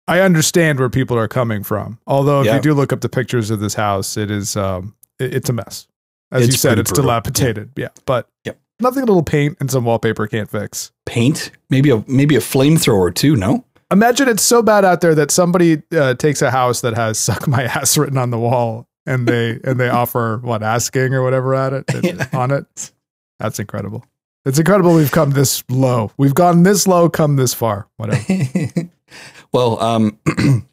I 0.09 0.21
understand 0.21 0.79
where 0.79 0.91
people 0.91 1.17
are 1.17 1.29
coming 1.29 1.63
from. 1.63 1.99
Although 2.07 2.41
if 2.41 2.47
Yeah. 2.47 2.57
you 2.57 2.61
do 2.61 2.75
look 2.75 2.93
up 2.93 3.01
the 3.01 3.09
pictures 3.09 3.51
of 3.51 3.61
this 3.61 3.75
house, 3.75 4.17
it 4.17 4.31
is 4.31 4.57
um 4.57 4.95
it- 5.19 5.35
it's 5.35 5.49
a 5.49 5.53
mess. 5.53 5.87
As 6.31 6.45
It's 6.45 6.53
you 6.55 6.59
said, 6.59 6.79
it's 6.79 6.91
brutal. 6.91 7.05
dilapidated. 7.05 7.71
Yeah. 7.77 7.89
But 8.07 8.27
Yep. 8.45 8.59
nothing 8.81 9.03
a 9.03 9.07
little 9.07 9.23
paint 9.23 9.57
and 9.61 9.71
some 9.71 9.85
wallpaper 9.85 10.27
can't 10.27 10.51
fix. 10.51 10.91
Paint? 11.07 11.51
Maybe 11.71 11.91
a 11.91 12.05
maybe 12.07 12.37
a 12.37 12.41
flamethrower 12.41 13.15
too, 13.15 13.37
no? 13.37 13.65
Imagine 13.91 14.29
it's 14.29 14.43
so 14.43 14.63
bad 14.63 14.85
out 14.85 15.01
there 15.03 15.15
that 15.15 15.31
somebody 15.31 15.83
uh, 15.95 16.15
takes 16.15 16.41
a 16.43 16.51
house 16.51 16.81
that 16.81 16.95
has 16.95 17.19
"suck 17.29 17.47
my 17.47 17.65
ass" 17.65 17.97
written 17.99 18.17
on 18.19 18.31
the 18.31 18.39
wall, 18.39 18.87
and 19.07 19.27
they 19.29 19.61
and 19.65 19.79
they 19.79 19.89
offer 20.03 20.39
what 20.43 20.63
asking 20.63 21.13
or 21.15 21.23
whatever 21.23 21.55
at 21.55 21.73
it 21.73 21.85
Yeah. 22.03 22.27
on 22.33 22.51
it. 22.51 22.93
That's 23.39 23.59
incredible. 23.59 24.05
It's 24.45 24.59
incredible 24.59 24.95
we've 24.95 25.13
come 25.13 25.31
this 25.31 25.63
low. 25.69 26.11
We've 26.17 26.35
gone 26.35 26.65
this 26.65 26.87
low, 26.87 27.09
come 27.09 27.37
this 27.37 27.55
far. 27.55 27.87
Whatever. 27.97 28.91
well, 29.53 29.81
um, 29.81 30.19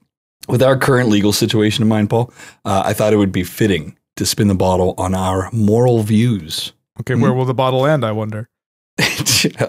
with 0.47 0.63
our 0.63 0.77
current 0.77 1.09
legal 1.09 1.33
situation 1.33 1.83
in 1.83 1.87
mind, 1.87 2.09
Paul, 2.09 2.33
uh, 2.65 2.81
I 2.85 2.93
thought 2.93 3.13
it 3.13 3.17
would 3.17 3.31
be 3.31 3.43
fitting 3.43 3.95
to 4.15 4.25
spin 4.25 4.47
the 4.47 4.55
bottle 4.55 4.95
on 4.97 5.13
our 5.13 5.49
moral 5.51 6.01
views. 6.01 6.73
Okay, 6.99 7.15
where 7.15 7.33
will 7.33 7.45
the 7.45 7.53
bottle 7.53 7.85
end? 7.85 8.03
I 8.03 8.11
wonder. 8.11 8.49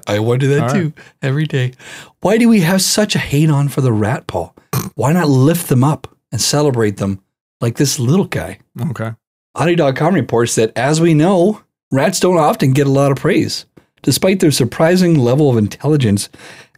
I 0.09 0.19
wonder 0.19 0.49
that 0.49 0.61
right. 0.63 0.73
too 0.73 0.93
every 1.23 1.45
day. 1.45 1.73
Why 2.21 2.39
do 2.39 2.49
we 2.49 2.61
have 2.61 2.83
such 2.83 3.15
a 3.15 3.21
hate 3.21 3.51
on 3.51 3.69
for 3.69 3.83
the 3.83 3.93
rat, 3.93 4.27
Paul? 4.27 4.57
Why 4.95 5.13
not 5.13 5.29
lift 5.29 5.69
them 5.69 5.85
up 5.85 6.09
and 6.33 6.41
celebrate 6.41 6.97
them 6.97 7.23
like 7.61 7.77
this 7.77 7.99
little 7.99 8.25
guy? 8.25 8.59
Okay. 8.91 9.13
Oddee.com 9.57 10.15
reports 10.15 10.55
that, 10.57 10.73
as 10.77 11.01
we 11.01 11.15
know, 11.15 11.63
rats 11.93 12.19
don't 12.19 12.39
often 12.39 12.73
get 12.73 12.87
a 12.87 12.91
lot 12.91 13.13
of 13.13 13.19
praise. 13.19 13.67
Despite 14.03 14.41
their 14.41 14.51
surprising 14.51 15.19
level 15.19 15.51
of 15.51 15.59
intelligence 15.59 16.29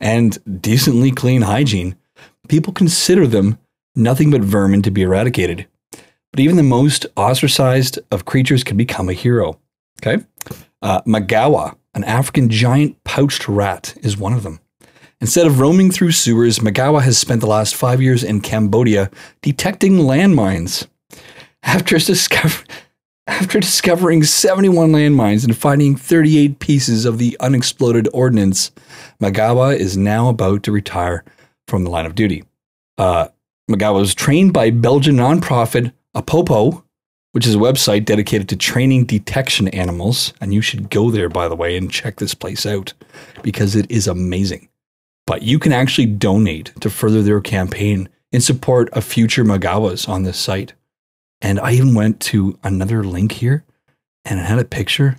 and 0.01 0.39
decently 0.61 1.11
clean 1.11 1.43
hygiene, 1.43 1.97
people 2.49 2.73
consider 2.73 3.27
them 3.27 3.59
nothing 3.95 4.31
but 4.31 4.41
vermin 4.43 4.83
to 4.83 4.91
be 4.91 5.03
eradicated. 5.03 5.67
But 5.91 6.41
even 6.41 6.57
the 6.57 6.63
most 6.63 7.07
ostracized 7.17 7.99
of 8.11 8.25
creatures 8.25 8.65
can 8.65 8.77
become 8.77 9.09
a 9.09 9.15
hero. 9.15 9.59
Okay? 10.03 10.25
Uh, 10.81 11.03
Magawa, 11.03 11.77
an 11.95 12.05
African 12.05 12.49
giant 12.49 13.03
pouched 13.05 13.49
rat, 13.49 13.95
is 14.03 14.17
one 14.17 14.33
of 14.33 14.43
them. 14.43 14.61
Instead 15.21 15.47
of 15.47 15.61
roaming 15.61 15.93
through 15.93 16.11
sewers, 16.11 16.59
Magawa 16.59 17.03
has 17.03 17.17
spent 17.17 17.41
the 17.41 17.47
last 17.47 17.77
five 17.77 18.03
years 18.03 18.25
in 18.25 18.41
Cambodia 18.41 19.09
detecting 19.41 19.99
landmines. 19.99 20.89
After, 21.63 21.95
his, 21.95 22.07
discover- 22.07 22.65
after 23.27 23.61
discovering 23.61 24.25
71 24.25 24.91
landmines 24.91 25.45
and 25.45 25.57
finding 25.57 25.97
38 25.97 26.59
pieces 26.59 27.05
of 27.05 27.19
the 27.19 27.37
unexploded 27.41 28.09
ordnance, 28.13 28.73
Magawa 29.21 29.77
is 29.77 29.97
now 29.97 30.29
about 30.29 30.63
to 30.65 30.73
retire 30.73 31.25
from 31.69 31.85
the 31.85 31.91
line 31.91 32.07
of 32.07 32.15
duty. 32.15 32.45
Uh, 32.99 33.29
Magawa 33.71 34.01
was 34.01 34.15
trained 34.15 34.53
by 34.53 34.71
Belgian 34.71 35.17
nonprofit 35.17 35.93
Apopo, 36.17 36.83
which 37.31 37.47
is 37.47 37.55
a 37.55 37.59
website 37.59 38.05
dedicated 38.05 38.49
to 38.49 38.57
training 38.57 39.05
detection 39.05 39.69
animals. 39.69 40.33
And 40.41 40.53
you 40.53 40.61
should 40.61 40.91
go 40.91 41.11
there, 41.11 41.29
by 41.29 41.49
the 41.49 41.57
way, 41.57 41.77
and 41.77 41.91
check 41.91 42.17
this 42.17 42.35
place 42.35 42.67
out 42.67 42.93
because 43.43 43.77
it 43.77 43.91
is 43.91 44.07
amazing. 44.09 44.69
But 45.27 45.43
you 45.43 45.59
can 45.59 45.73
actually 45.73 46.07
donate 46.07 46.73
to 46.81 46.91
further 46.91 47.23
their 47.23 47.41
campaign 47.41 48.09
in 48.33 48.41
support 48.41 48.91
of 48.91 49.05
future 49.05 49.45
Magawas 49.45 50.09
on 50.09 50.25
this 50.25 50.39
site. 50.39 50.75
And 51.43 51.59
I 51.61 51.73
even 51.73 51.95
went 51.95 52.21
to 52.21 52.59
another 52.63 53.03
link 53.05 53.33
here 53.33 53.65
and 54.25 54.39
it 54.39 54.45
had 54.47 54.59
a 54.61 54.65
picture 54.65 55.19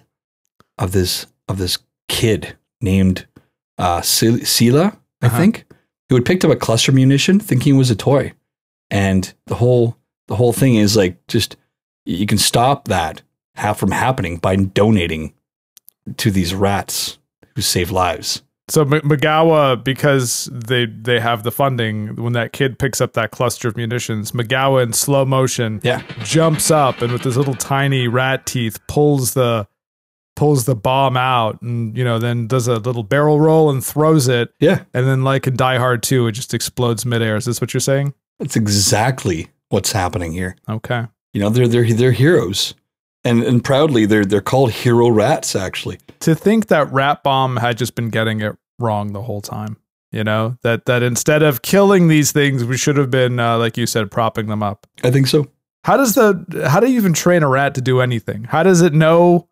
of 0.80 0.92
this 0.94 1.28
of 1.50 1.58
this 1.58 1.78
kid 2.08 2.56
named 2.82 3.28
uh, 3.78 4.02
Sila, 4.02 4.98
I 5.22 5.26
Uh-huh. 5.28 5.38
think, 5.38 5.66
who 6.10 6.16
had 6.16 6.26
picked 6.26 6.46
up 6.46 6.52
a 6.52 6.56
cluster 6.56 6.92
munition 6.94 7.40
thinking 7.40 7.76
it 7.76 7.78
was 7.78 7.92
a 7.92 7.96
toy. 7.96 8.34
And 8.90 9.32
the 9.48 9.56
whole 9.56 9.98
the 10.28 10.36
whole 10.38 10.54
thing 10.54 10.76
is 10.76 10.96
like 10.96 11.26
just 11.28 11.58
you 12.06 12.26
can 12.26 12.38
stop 12.38 12.88
that 12.88 13.22
ha- 13.58 13.74
from 13.74 13.92
happening 13.92 14.38
by 14.38 14.56
donating 14.56 15.34
to 16.18 16.32
these 16.32 16.54
rats 16.56 17.18
who 17.56 17.62
save 17.62 17.92
lives. 17.92 18.42
So 18.70 18.82
M- 18.84 18.92
Magawa, 19.02 19.84
because 19.84 20.50
they 20.52 20.86
they 20.86 21.20
have 21.20 21.44
the 21.44 21.52
funding, 21.52 22.16
when 22.16 22.34
that 22.34 22.54
kid 22.54 22.80
picks 22.80 23.02
up 23.02 23.14
that 23.14 23.32
cluster 23.32 23.68
of 23.68 23.76
munitions, 23.76 24.32
Magawa 24.32 24.84
in 24.84 24.94
slow 24.94 25.26
motion 25.26 25.82
Yeah. 25.84 26.02
jumps 26.24 26.72
up 26.72 27.02
and 27.02 27.12
with 27.12 27.24
his 27.24 27.36
little 27.38 27.56
tiny 27.56 28.08
rat 28.08 28.46
teeth 28.46 28.80
pulls 28.88 29.34
the 29.34 29.68
pulls 30.36 30.66
the 30.66 30.76
bomb 30.76 31.16
out 31.16 31.62
and 31.62 31.96
you 31.96 32.04
know 32.04 32.18
then 32.20 32.48
does 32.48 32.68
a 32.68 32.78
little 32.78 33.04
barrel 33.04 33.40
roll 33.40 33.70
and 33.70 33.86
throws 33.86 34.28
it 34.28 34.52
Yeah. 34.60 34.84
and 34.94 35.06
then 35.06 35.24
like 35.24 35.46
in 35.46 35.56
Die 35.56 35.78
Hard 35.78 36.02
2 36.02 36.26
it 36.28 36.32
just 36.32 36.54
explodes 36.54 37.06
midair. 37.06 37.36
Is 37.36 37.46
this 37.46 37.62
what 37.62 37.74
you're 37.74 37.82
saying? 37.82 38.14
That's 38.40 38.56
exactly 38.56 39.50
what's 39.70 39.92
happening 39.92 40.32
here. 40.32 40.56
Okay. 40.70 41.06
You 41.34 41.42
know, 41.42 41.50
they're 41.50 41.68
they're 41.68 41.94
they're 41.94 42.12
heroes. 42.14 42.74
And 43.26 43.42
and 43.44 43.64
proudly 43.64 44.06
they're 44.06 44.26
they're 44.26 44.42
called 44.42 44.72
hero 44.72 45.08
rats 45.10 45.56
actually. 45.56 46.00
To 46.22 46.36
think 46.36 46.68
that 46.68 46.92
Rat 46.92 47.24
Bomb 47.24 47.58
had 47.58 47.78
just 47.78 47.96
been 47.96 48.10
getting 48.10 48.42
it 48.42 48.56
wrong 48.80 49.14
the 49.14 49.22
whole 49.22 49.42
time. 49.42 49.78
You 50.12 50.24
know, 50.24 50.58
that 50.62 50.86
that 50.86 51.02
instead 51.04 51.42
of 51.42 51.62
killing 51.62 52.08
these 52.08 52.32
things, 52.32 52.64
we 52.66 52.78
should 52.78 52.98
have 52.98 53.10
been 53.10 53.40
uh, 53.40 53.58
like 53.58 53.78
you 53.78 53.86
said 53.88 54.12
propping 54.12 54.48
them 54.48 54.62
up. 54.62 54.86
I 55.04 55.10
think 55.12 55.28
so. 55.28 55.48
How 55.86 55.98
does 55.98 56.16
the 56.16 56.68
how 56.70 56.80
do 56.80 56.90
you 56.92 56.98
even 56.98 57.14
train 57.14 57.44
a 57.44 57.48
rat 57.48 57.76
to 57.76 57.82
do 57.82 58.00
anything? 58.02 58.44
How 58.44 58.62
does 58.64 58.82
it 58.82 58.94
know? 58.94 59.48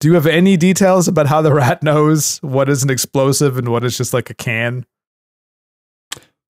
Do 0.00 0.08
you 0.08 0.14
have 0.14 0.26
any 0.26 0.56
details 0.56 1.06
about 1.06 1.26
how 1.26 1.40
the 1.42 1.52
rat 1.54 1.82
knows 1.82 2.38
what 2.38 2.68
is 2.68 2.82
an 2.82 2.90
explosive 2.90 3.56
and 3.56 3.68
what 3.68 3.84
is 3.84 3.96
just 3.96 4.12
like 4.12 4.28
a 4.30 4.34
can? 4.34 4.84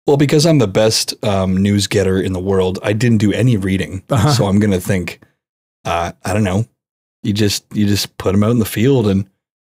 Well, 0.07 0.17
because 0.17 0.47
I'm 0.47 0.59
the 0.59 0.67
best 0.69 1.15
um, 1.25 1.57
news 1.57 1.87
getter 1.87 2.19
in 2.21 2.33
the 2.33 2.41
world, 2.41 2.79
I 2.83 2.93
didn't 2.95 3.19
do 3.19 3.33
any 3.33 3.57
reading, 3.57 4.03
Uh-huh. 4.09 4.33
so 4.33 4.47
I'm 4.47 4.59
gonna 4.59 4.81
think. 4.81 5.21
Uh, 5.89 6.13
I 6.25 6.33
don't 6.35 6.45
know. 6.45 6.65
You 7.23 7.33
just 7.33 7.65
you 7.73 7.87
just 7.87 8.17
put 8.19 8.33
them 8.33 8.45
out 8.45 8.51
in 8.51 8.59
the 8.59 8.65
field, 8.65 9.07
and 9.09 9.29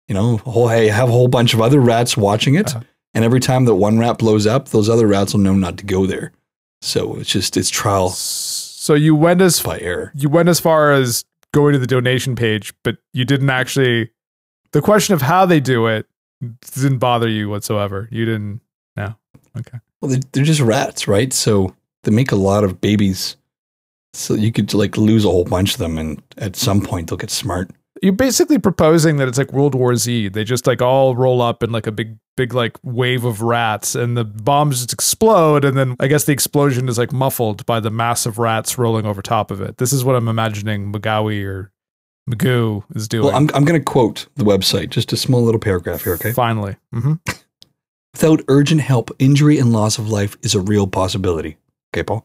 you 0.08 0.14
know, 0.14 0.38
whole, 0.38 0.68
hey, 0.68 0.88
have 0.88 1.08
a 1.08 1.12
whole 1.12 1.28
bunch 1.28 1.54
of 1.54 1.60
other 1.60 1.80
rats 1.80 2.16
watching 2.16 2.54
it, 2.54 2.74
Uh-huh. 2.74 2.84
and 3.14 3.24
every 3.24 3.40
time 3.40 3.64
that 3.66 3.74
one 3.74 3.98
rat 3.98 4.18
blows 4.18 4.46
up, 4.46 4.68
those 4.68 4.88
other 4.88 5.06
rats 5.06 5.32
will 5.34 5.40
know 5.40 5.54
not 5.54 5.76
to 5.78 5.84
go 5.84 6.06
there. 6.06 6.32
So 6.82 7.16
it's 7.16 7.30
just 7.30 7.56
it's 7.56 7.70
trial 7.70 8.10
So 8.10 8.94
you 8.94 9.14
went 9.14 9.40
as 9.40 9.60
by 9.62 9.78
error. 9.80 10.12
you 10.14 10.28
went 10.28 10.48
as 10.48 10.60
far 10.60 10.92
as 10.92 11.24
going 11.52 11.72
to 11.72 11.78
the 11.78 11.86
donation 11.86 12.34
page, 12.36 12.72
but 12.82 12.96
you 13.12 13.24
didn't 13.24 13.50
actually. 13.50 14.10
The 14.72 14.82
question 14.82 15.14
of 15.14 15.22
how 15.22 15.46
they 15.46 15.60
do 15.60 15.86
it 15.86 16.06
didn't 16.74 16.98
bother 16.98 17.28
you 17.28 17.48
whatsoever. 17.48 18.08
You 18.10 18.24
didn't. 18.24 18.60
No. 18.96 19.14
Okay. 19.56 19.78
Well, 20.00 20.10
they, 20.10 20.20
they're 20.32 20.44
just 20.44 20.60
rats, 20.60 21.06
right? 21.08 21.32
So 21.32 21.74
they 22.02 22.10
make 22.10 22.32
a 22.32 22.36
lot 22.36 22.64
of 22.64 22.80
babies. 22.80 23.36
So 24.14 24.34
you 24.34 24.52
could 24.52 24.72
like 24.74 24.96
lose 24.96 25.24
a 25.24 25.30
whole 25.30 25.44
bunch 25.44 25.74
of 25.74 25.78
them, 25.78 25.98
and 25.98 26.22
at 26.38 26.56
some 26.56 26.80
point 26.80 27.08
they'll 27.08 27.18
get 27.18 27.30
smart. 27.30 27.70
You're 28.02 28.12
basically 28.12 28.58
proposing 28.58 29.16
that 29.16 29.28
it's 29.28 29.38
like 29.38 29.52
World 29.52 29.74
War 29.74 29.96
Z. 29.96 30.28
They 30.28 30.44
just 30.44 30.66
like 30.66 30.82
all 30.82 31.16
roll 31.16 31.40
up 31.40 31.62
in 31.62 31.72
like 31.72 31.86
a 31.86 31.92
big, 31.92 32.16
big 32.36 32.52
like 32.52 32.76
wave 32.82 33.24
of 33.24 33.40
rats, 33.40 33.94
and 33.94 34.16
the 34.16 34.24
bombs 34.24 34.78
just 34.78 34.92
explode, 34.92 35.64
and 35.64 35.76
then 35.76 35.96
I 36.00 36.06
guess 36.06 36.24
the 36.24 36.32
explosion 36.32 36.88
is 36.88 36.98
like 36.98 37.12
muffled 37.12 37.64
by 37.66 37.80
the 37.80 37.90
mass 37.90 38.26
of 38.26 38.38
rats 38.38 38.78
rolling 38.78 39.06
over 39.06 39.22
top 39.22 39.50
of 39.50 39.60
it. 39.60 39.78
This 39.78 39.92
is 39.92 40.04
what 40.04 40.16
I'm 40.16 40.28
imagining 40.28 40.92
Magawi 40.92 41.44
or 41.44 41.72
Magoo 42.28 42.84
is 42.94 43.08
doing. 43.08 43.26
Well, 43.26 43.36
I'm 43.36 43.48
I'm 43.54 43.64
going 43.64 43.80
to 43.80 43.84
quote 43.84 44.26
the 44.36 44.44
website, 44.44 44.90
just 44.90 45.12
a 45.12 45.16
small 45.16 45.42
little 45.42 45.60
paragraph 45.60 46.04
here, 46.04 46.14
okay? 46.14 46.32
Finally. 46.32 46.76
Mm-hmm. 46.94 47.14
Without 48.12 48.42
urgent 48.48 48.80
help, 48.80 49.10
injury 49.18 49.58
and 49.58 49.72
loss 49.72 49.98
of 49.98 50.08
life 50.08 50.36
is 50.42 50.54
a 50.54 50.60
real 50.60 50.86
possibility. 50.86 51.56
Okay, 51.92 52.02
Paul. 52.02 52.24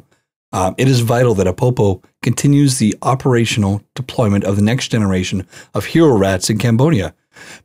Um, 0.51 0.75
it 0.77 0.87
is 0.87 1.01
vital 1.01 1.35
that 1.35 1.47
Apopo 1.47 2.03
continues 2.23 2.77
the 2.77 2.95
operational 3.01 3.81
deployment 3.95 4.43
of 4.43 4.55
the 4.55 4.61
next 4.61 4.87
generation 4.89 5.47
of 5.73 5.85
hero 5.85 6.17
rats 6.17 6.49
in 6.49 6.57
Cambodia. 6.57 7.13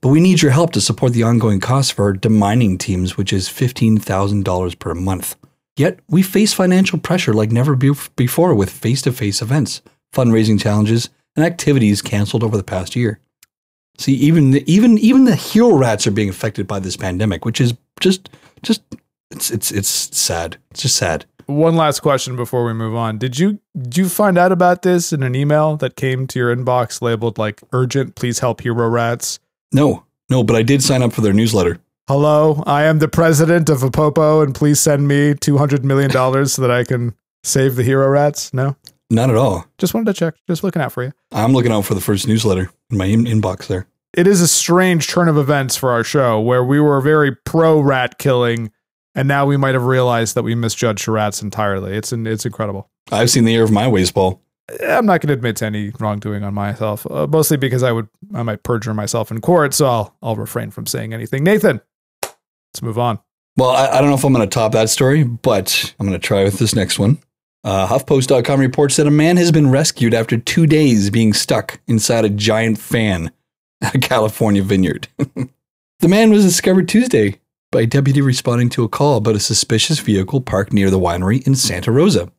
But 0.01 0.09
we 0.09 0.21
need 0.21 0.43
your 0.43 0.53
help 0.53 0.73
to 0.73 0.81
support 0.81 1.13
the 1.13 1.23
ongoing 1.23 1.61
costs 1.61 1.91
for 1.91 2.05
our 2.05 2.15
demining 2.15 2.79
teams, 2.79 3.17
which 3.17 3.33
is 3.33 3.49
$15,000 3.49 4.79
per 4.79 4.95
month. 4.95 5.37
Yet, 5.77 5.99
we 6.09 6.23
face 6.23 6.53
financial 6.53 6.99
pressure 6.99 7.33
like 7.33 7.51
never 7.51 7.75
be- 7.75 7.93
before 8.15 8.55
with 8.55 8.71
face 8.71 9.03
to 9.03 9.13
face 9.13 9.43
events, 9.43 9.83
fundraising 10.15 10.61
challenges, 10.61 11.11
and 11.35 11.45
activities 11.45 12.03
canceled 12.03 12.45
over 12.45 12.57
the 12.57 12.63
past 12.63 12.95
year. 12.95 13.19
See, 13.99 14.15
even 14.15 14.53
the, 14.53 14.73
even 14.73 14.99
even 14.99 15.25
the 15.25 15.37
hero 15.37 15.77
rats 15.77 16.07
are 16.07 16.13
being 16.13 16.29
affected 16.29 16.67
by 16.67 16.81
this 16.81 16.97
pandemic, 16.97 17.45
which 17.45 17.61
is 17.61 17.75
just 18.01 18.29
just 18.63 18.83
it's 19.31 19.51
it's 19.51 19.71
it's 19.71 19.89
sad. 19.89 20.59
It's 20.71 20.83
just 20.83 20.97
sad. 20.97 21.27
One 21.47 21.77
last 21.77 22.01
question 22.01 22.37
before 22.37 22.65
we 22.65 22.73
move 22.73 22.95
on. 22.95 23.19
Did 23.19 23.39
you 23.39 23.59
did 23.81 23.97
you 23.97 24.09
find 24.09 24.39
out 24.39 24.53
about 24.53 24.83
this 24.83 25.13
in 25.13 25.23
an 25.23 25.35
email 25.35 25.77
that 25.79 25.97
came 25.97 26.27
to 26.29 26.39
your 26.39 26.55
inbox 26.55 27.03
labeled 27.03 27.39
like 27.39 27.61
urgent, 27.73 28.15
please 28.15 28.39
help 28.39 28.61
hero 28.63 28.89
rats? 28.89 29.39
No, 29.73 30.05
no, 30.31 30.43
but 30.43 30.57
I 30.57 30.63
did 30.63 30.83
sign 30.83 31.03
up 31.03 31.13
for 31.13 31.21
their 31.21 31.33
newsletter. 31.33 31.79
Hello, 32.09 32.63
I 32.67 32.85
am 32.85 32.99
the 32.99 33.09
president 33.09 33.69
of 33.71 33.79
Apopo, 33.81 34.43
and 34.43 34.55
please 34.55 34.81
send 34.81 35.07
me 35.09 35.35
two 35.35 35.59
hundred 35.59 35.85
million 35.85 36.11
dollars 36.11 36.53
so 36.55 36.63
that 36.63 36.71
I 36.71 36.85
can 36.85 37.15
save 37.43 37.77
the 37.77 37.83
hero 37.83 38.09
rats. 38.09 38.53
No, 38.55 38.77
Not 39.11 39.31
at 39.31 39.37
all. 39.37 39.67
just 39.79 39.93
wanted 39.95 40.07
to 40.07 40.19
check. 40.19 40.35
Just 40.47 40.63
looking 40.65 40.81
out 40.83 40.93
for 40.93 41.03
you. 41.03 41.13
I'm 41.33 41.53
looking 41.53 41.73
out 41.73 41.85
for 41.85 41.95
the 41.95 42.01
first 42.01 42.27
newsletter 42.29 42.71
in 42.91 42.97
my 42.99 43.07
in- 43.07 43.25
inbox 43.25 43.67
there. 43.67 43.87
It 44.17 44.27
is 44.27 44.41
a 44.41 44.49
strange 44.49 45.09
turn 45.09 45.29
of 45.29 45.37
events 45.37 45.77
for 45.77 45.91
our 45.91 46.05
show, 46.05 46.41
where 46.41 46.65
we 46.65 46.79
were 46.81 47.01
very 47.01 47.35
pro 47.35 47.81
rat 47.81 48.19
killing, 48.19 48.71
and 49.15 49.29
now 49.29 49.47
we 49.47 49.57
might 49.57 49.75
have 49.75 49.85
realized 49.85 50.35
that 50.35 50.43
we 50.43 50.55
misjudged 50.55 51.07
rats 51.09 51.43
entirely. 51.43 51.97
It's 51.97 52.13
an, 52.13 52.27
it's 52.27 52.47
incredible. 52.47 52.91
I've 53.13 53.31
seen 53.31 53.45
the 53.45 53.55
error 53.55 53.65
of 53.65 53.71
my 53.71 53.87
ways, 53.89 54.11
Paul. 54.11 54.41
I'm 54.83 55.05
not 55.05 55.21
going 55.21 55.29
to 55.29 55.35
admit 55.35 55.57
to 55.57 55.67
any 55.67 55.93
wrongdoing 56.01 56.43
on 56.43 56.55
myself, 56.55 57.07
uh, 57.11 57.27
mostly 57.27 57.59
because 57.59 57.83
I 57.83 57.93
would 57.93 58.09
I 58.33 58.43
might 58.43 58.63
perjure 58.63 58.95
myself 58.95 59.31
in 59.31 59.41
court, 59.41 59.75
so 59.75 59.87
I'll 59.87 60.17
I'll 60.23 60.37
refrain 60.37 60.71
from 60.71 60.87
saying 60.87 61.13
anything. 61.13 61.45
Nathan, 61.45 61.83
let's 62.23 62.83
move 62.83 62.99
on. 62.99 63.19
Well, 63.57 63.71
I, 63.71 63.89
I 63.89 64.01
don't 64.01 64.09
know 64.09 64.17
if 64.17 64.25
I'm 64.25 64.33
going 64.33 64.49
to 64.49 64.53
top 64.53 64.73
that 64.73 64.89
story, 64.89 65.23
but 65.23 65.95
I'm 66.01 66.07
going 66.07 66.19
to 66.19 66.27
try 66.27 66.45
with 66.45 66.59
this 66.59 66.75
next 66.75 66.99
one. 66.99 67.19
Uh, 67.63 67.87
HuffPost.com 67.87 68.61
reports 68.61 68.97
that 68.97 69.07
a 69.07 69.13
man 69.13 69.37
has 69.37 69.53
been 69.53 69.71
rescued 69.71 70.13
after 70.13 70.37
two 70.37 70.67
days 70.67 71.09
being 71.09 71.33
stuck 71.33 71.81
inside 71.87 72.25
a 72.25 72.31
giant 72.31 72.79
fan 72.79 73.31
at 73.81 73.95
a 73.95 73.99
California 73.99 74.63
vineyard. 74.63 75.09
the 75.99 76.09
man 76.09 76.31
was 76.31 76.45
discovered 76.45 76.89
Tuesday 76.89 77.39
by 77.75 77.81
a 77.81 77.87
deputy 77.87 78.21
responding 78.21 78.69
to 78.69 78.85
a 78.85 78.89
call 78.89 79.17
about 79.17 79.35
a 79.35 79.41
suspicious 79.41 79.99
vehicle 79.99 80.41
parked 80.41 80.73
near 80.73 80.91
the 80.91 80.99
winery 80.99 81.45
in 81.45 81.57
Santa 81.57 81.91
Rosa. 81.91 82.31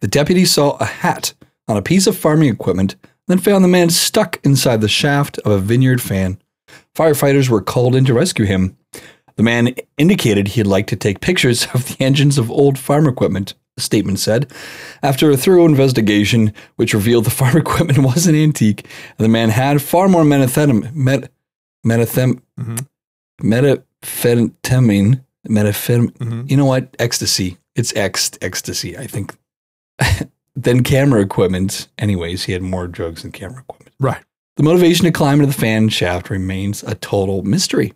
The 0.00 0.08
deputy 0.08 0.44
saw 0.44 0.76
a 0.80 0.84
hat 0.84 1.34
on 1.68 1.76
a 1.76 1.82
piece 1.82 2.08
of 2.08 2.16
farming 2.16 2.48
equipment, 2.48 2.96
then 3.28 3.38
found 3.38 3.62
the 3.62 3.68
man 3.68 3.90
stuck 3.90 4.40
inside 4.44 4.80
the 4.80 4.88
shaft 4.88 5.38
of 5.44 5.52
a 5.52 5.58
vineyard 5.60 6.02
fan. 6.02 6.42
Firefighters 6.96 7.48
were 7.48 7.62
called 7.62 7.94
in 7.94 8.04
to 8.06 8.12
rescue 8.12 8.44
him. 8.44 8.76
The 9.36 9.44
man 9.44 9.76
indicated 9.98 10.48
he'd 10.48 10.66
like 10.66 10.88
to 10.88 10.96
take 10.96 11.20
pictures 11.20 11.68
of 11.74 11.86
the 11.86 12.02
engines 12.02 12.36
of 12.36 12.50
old 12.50 12.76
farm 12.76 13.06
equipment, 13.06 13.54
the 13.76 13.82
statement 13.82 14.18
said. 14.18 14.50
After 15.00 15.30
a 15.30 15.36
thorough 15.36 15.64
investigation, 15.64 16.52
which 16.74 16.92
revealed 16.92 17.24
the 17.24 17.30
farm 17.40 17.56
equipment 17.56 18.00
was 18.00 18.26
an 18.26 18.34
antique, 18.34 18.84
and 19.16 19.24
the 19.24 19.28
man 19.28 19.50
had 19.50 19.80
far 19.80 20.08
more 20.08 20.24
methamphetamine, 20.24 20.92
met, 20.92 21.30
Mhm. 21.84 22.86
Methamphetamine, 23.42 25.22
methamphetamine, 25.48 26.12
Mhm. 26.18 26.50
you 26.50 26.56
know 26.56 26.64
what? 26.66 26.94
Ecstasy. 26.98 27.58
It's 27.74 27.94
ex 27.96 28.30
ecstasy, 28.40 28.96
I 28.98 29.06
think. 29.06 29.34
then 30.56 30.82
camera 30.82 31.20
equipment. 31.20 31.88
Anyways, 31.98 32.44
he 32.44 32.52
had 32.52 32.62
more 32.62 32.86
drugs 32.86 33.22
than 33.22 33.32
camera 33.32 33.60
equipment. 33.60 33.94
Right. 33.98 34.22
The 34.56 34.62
motivation 34.62 35.04
to 35.06 35.12
climb 35.12 35.40
into 35.40 35.46
the 35.46 35.58
fan 35.58 35.88
shaft 35.88 36.28
remains 36.28 36.82
a 36.82 36.94
total 36.94 37.42
mystery. 37.42 37.94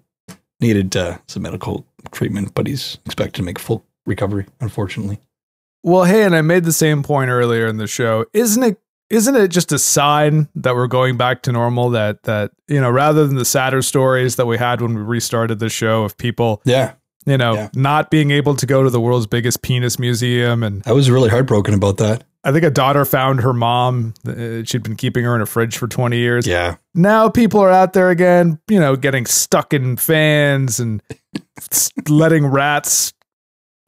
Needed 0.60 0.96
uh, 0.96 1.18
some 1.26 1.42
medical 1.42 1.86
treatment, 2.12 2.54
but 2.54 2.66
he's 2.66 2.96
expected 3.04 3.34
to 3.36 3.42
make 3.42 3.58
full 3.58 3.84
recovery, 4.06 4.46
unfortunately. 4.60 5.18
Well, 5.82 6.04
hey, 6.04 6.22
and 6.24 6.34
I 6.34 6.40
made 6.40 6.64
the 6.64 6.72
same 6.72 7.02
point 7.02 7.28
earlier 7.30 7.66
in 7.66 7.76
the 7.76 7.86
show. 7.86 8.24
Isn't 8.32 8.62
it 8.62 8.80
isn't 9.10 9.36
it 9.36 9.48
just 9.48 9.72
a 9.72 9.78
sign 9.78 10.48
that 10.54 10.74
we're 10.74 10.86
going 10.86 11.16
back 11.16 11.42
to 11.42 11.52
normal 11.52 11.90
that 11.90 12.22
that 12.24 12.50
you 12.68 12.80
know, 12.80 12.90
rather 12.90 13.26
than 13.26 13.36
the 13.36 13.44
sadder 13.44 13.82
stories 13.82 14.36
that 14.36 14.46
we 14.46 14.58
had 14.58 14.80
when 14.80 14.94
we 14.94 15.02
restarted 15.02 15.58
the 15.58 15.68
show 15.68 16.04
of 16.04 16.16
people, 16.18 16.60
Yeah, 16.64 16.92
you 17.24 17.36
know, 17.38 17.54
Yeah. 17.54 17.68
not 17.74 18.10
being 18.10 18.30
able 18.30 18.54
to 18.56 18.66
go 18.66 18.82
to 18.82 18.90
the 18.90 19.00
world's 19.00 19.26
biggest 19.26 19.62
penis 19.62 19.98
museum 19.98 20.62
and 20.62 20.82
I 20.86 20.92
was 20.92 21.10
really 21.10 21.30
heartbroken 21.30 21.74
about 21.74 21.98
that. 21.98 22.24
I 22.44 22.52
think 22.52 22.62
a 22.64 22.70
daughter 22.70 23.04
found 23.04 23.40
her 23.42 23.52
mom. 23.52 24.14
Uh, 24.24 24.62
she'd 24.62 24.84
been 24.84 24.94
keeping 24.94 25.24
her 25.24 25.34
in 25.34 25.40
a 25.40 25.46
fridge 25.46 25.76
for 25.78 25.88
20 25.88 26.16
years. 26.16 26.46
Yeah. 26.46 26.76
Now 26.94 27.28
people 27.28 27.58
are 27.60 27.70
out 27.72 27.92
there 27.92 28.10
again, 28.10 28.60
you 28.68 28.78
know, 28.78 28.94
getting 28.94 29.26
stuck 29.26 29.74
in 29.74 29.96
fans 29.96 30.78
and 30.78 31.02
letting 32.08 32.46
rats, 32.46 33.12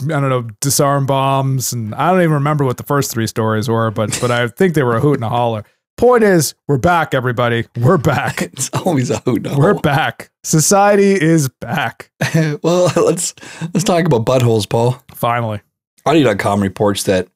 I 0.03 0.07
don't 0.21 0.29
know, 0.29 0.49
disarm 0.61 1.07
bombs. 1.07 1.73
And 1.73 1.95
I 1.95 2.11
don't 2.11 2.21
even 2.21 2.33
remember 2.35 2.65
what 2.65 2.77
the 2.77 2.85
first 2.85 3.11
three 3.11 3.27
stories 3.27 3.69
were, 3.69 3.91
but 3.91 4.17
but 4.21 4.31
I 4.31 4.47
think 4.49 4.75
they 4.75 4.83
were 4.83 4.97
a 4.97 5.01
hoot 5.01 5.15
and 5.15 5.25
a 5.25 5.29
holler. 5.29 5.65
Point 5.97 6.23
is, 6.23 6.55
we're 6.69 6.79
back, 6.79 7.13
everybody. 7.13 7.67
We're 7.77 7.99
back. 7.99 8.43
It's 8.53 8.71
always 8.73 9.11
a 9.11 9.19
hoot. 9.19 9.39
and 9.39 9.47
a 9.47 9.51
holler. 9.51 9.75
We're 9.75 9.81
back. 9.81 10.31
Society 10.45 11.13
is 11.21 11.49
back. 11.49 12.13
well, 12.63 12.93
let's 12.97 13.35
let's 13.75 13.83
talk 13.83 14.05
about 14.05 14.25
buttholes, 14.25 14.69
Paul. 14.69 15.03
Finally. 15.13 15.61
Audio.com 16.07 16.63
reports 16.63 17.03
that 17.03 17.29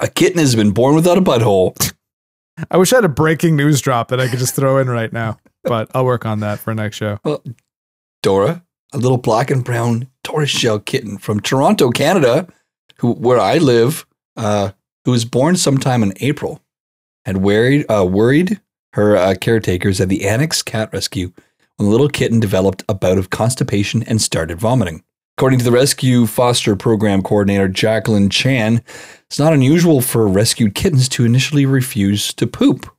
a 0.00 0.08
kitten 0.08 0.38
has 0.38 0.56
been 0.56 0.72
born 0.72 0.96
without 0.96 1.16
a 1.16 1.22
butthole. 1.22 1.94
I 2.70 2.76
wish 2.76 2.92
I 2.92 2.96
had 2.96 3.04
a 3.04 3.08
breaking 3.08 3.54
news 3.54 3.80
drop 3.80 4.08
that 4.08 4.20
I 4.20 4.28
could 4.28 4.38
just 4.40 4.56
throw 4.56 4.78
in 4.78 4.88
right 4.90 5.12
now, 5.12 5.38
but 5.62 5.88
I'll 5.94 6.04
work 6.04 6.26
on 6.26 6.40
that 6.40 6.58
for 6.58 6.74
next 6.74 6.96
show. 6.96 7.18
Dora, 8.22 8.64
a 8.92 8.98
little 8.98 9.18
black 9.18 9.50
and 9.50 9.62
brown 9.64 10.08
tortoiseshell 10.36 10.80
kitten 10.80 11.16
from 11.16 11.40
Toronto, 11.40 11.90
Canada, 11.90 12.46
who 12.98 13.12
where 13.12 13.40
I 13.40 13.56
live, 13.56 14.06
uh, 14.36 14.72
who 15.04 15.12
was 15.12 15.24
born 15.24 15.56
sometime 15.56 16.02
in 16.02 16.12
April, 16.20 16.60
had 17.24 17.38
worried 17.38 17.86
uh, 17.88 18.04
worried 18.04 18.60
her 18.92 19.16
uh, 19.16 19.34
caretakers 19.40 19.98
at 20.00 20.10
the 20.10 20.28
Annex 20.28 20.62
Cat 20.62 20.90
Rescue 20.92 21.32
when 21.76 21.86
the 21.86 21.92
little 21.92 22.08
kitten 22.08 22.38
developed 22.38 22.82
a 22.88 22.94
bout 22.94 23.16
of 23.16 23.30
constipation 23.30 24.02
and 24.02 24.20
started 24.20 24.58
vomiting. 24.58 25.02
According 25.38 25.58
to 25.60 25.64
the 25.64 25.72
rescue 25.72 26.26
foster 26.26 26.76
program 26.76 27.22
coordinator 27.22 27.68
Jacqueline 27.68 28.30
Chan, 28.30 28.82
it's 29.26 29.38
not 29.38 29.52
unusual 29.52 30.00
for 30.00 30.26
rescued 30.26 30.74
kittens 30.74 31.08
to 31.10 31.24
initially 31.24 31.66
refuse 31.66 32.32
to 32.34 32.46
poop. 32.46 32.90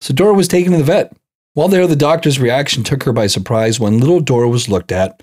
So 0.00 0.12
Dora 0.12 0.34
was 0.34 0.48
taken 0.48 0.72
to 0.72 0.78
the 0.78 0.84
vet. 0.84 1.16
While 1.54 1.68
there, 1.68 1.86
the 1.86 1.96
doctor's 1.96 2.40
reaction 2.40 2.82
took 2.82 3.02
her 3.02 3.12
by 3.12 3.26
surprise 3.26 3.78
when 3.78 3.98
little 3.98 4.20
Dora 4.20 4.48
was 4.48 4.70
looked 4.70 4.90
at. 4.90 5.22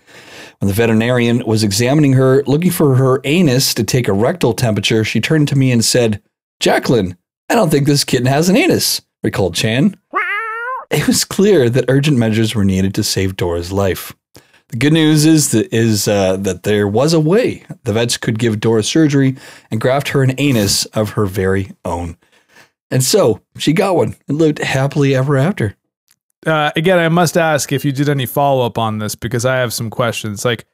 When 0.59 0.67
the 0.67 0.73
veterinarian 0.73 1.43
was 1.45 1.63
examining 1.63 2.13
her, 2.13 2.43
looking 2.45 2.71
for 2.71 2.95
her 2.95 3.21
anus 3.23 3.73
to 3.75 3.83
take 3.83 4.07
a 4.07 4.13
rectal 4.13 4.53
temperature, 4.53 5.03
she 5.03 5.21
turned 5.21 5.47
to 5.49 5.57
me 5.57 5.71
and 5.71 5.83
said, 5.83 6.21
Jacqueline, 6.59 7.17
I 7.49 7.55
don't 7.55 7.69
think 7.69 7.87
this 7.87 8.03
kitten 8.03 8.27
has 8.27 8.49
an 8.49 8.57
anus, 8.57 9.01
recalled 9.23 9.55
Chan. 9.55 9.95
It 10.91 11.07
was 11.07 11.23
clear 11.23 11.69
that 11.69 11.85
urgent 11.87 12.17
measures 12.17 12.55
were 12.55 12.65
needed 12.65 12.93
to 12.95 13.03
save 13.03 13.37
Dora's 13.37 13.71
life. 13.71 14.13
The 14.69 14.77
good 14.77 14.93
news 14.93 15.25
is 15.25 15.51
that 15.51 15.73
is 15.73 16.07
uh, 16.07 16.37
that 16.37 16.63
there 16.63 16.87
was 16.87 17.13
a 17.13 17.19
way. 17.19 17.63
The 17.83 17.93
vets 17.93 18.17
could 18.17 18.37
give 18.37 18.59
Dora 18.59 18.83
surgery 18.83 19.35
and 19.71 19.81
graft 19.81 20.09
her 20.09 20.21
an 20.23 20.35
anus 20.37 20.85
of 20.87 21.11
her 21.11 21.25
very 21.25 21.71
own. 21.85 22.17
And 22.91 23.03
so 23.03 23.41
she 23.57 23.73
got 23.73 23.95
one 23.95 24.15
and 24.27 24.37
lived 24.37 24.59
happily 24.59 25.15
ever 25.15 25.37
after. 25.37 25.75
Uh, 26.45 26.71
again, 26.75 26.99
I 26.99 27.09
must 27.09 27.37
ask 27.37 27.71
if 27.71 27.83
you 27.83 27.91
did 27.91 28.07
any 28.07 28.25
follow 28.25 28.65
up 28.65 28.77
on 28.77 28.99
this 28.99 29.15
because 29.15 29.45
I 29.45 29.57
have 29.57 29.73
some 29.73 29.89
questions. 29.89 30.45
Like, 30.45 30.65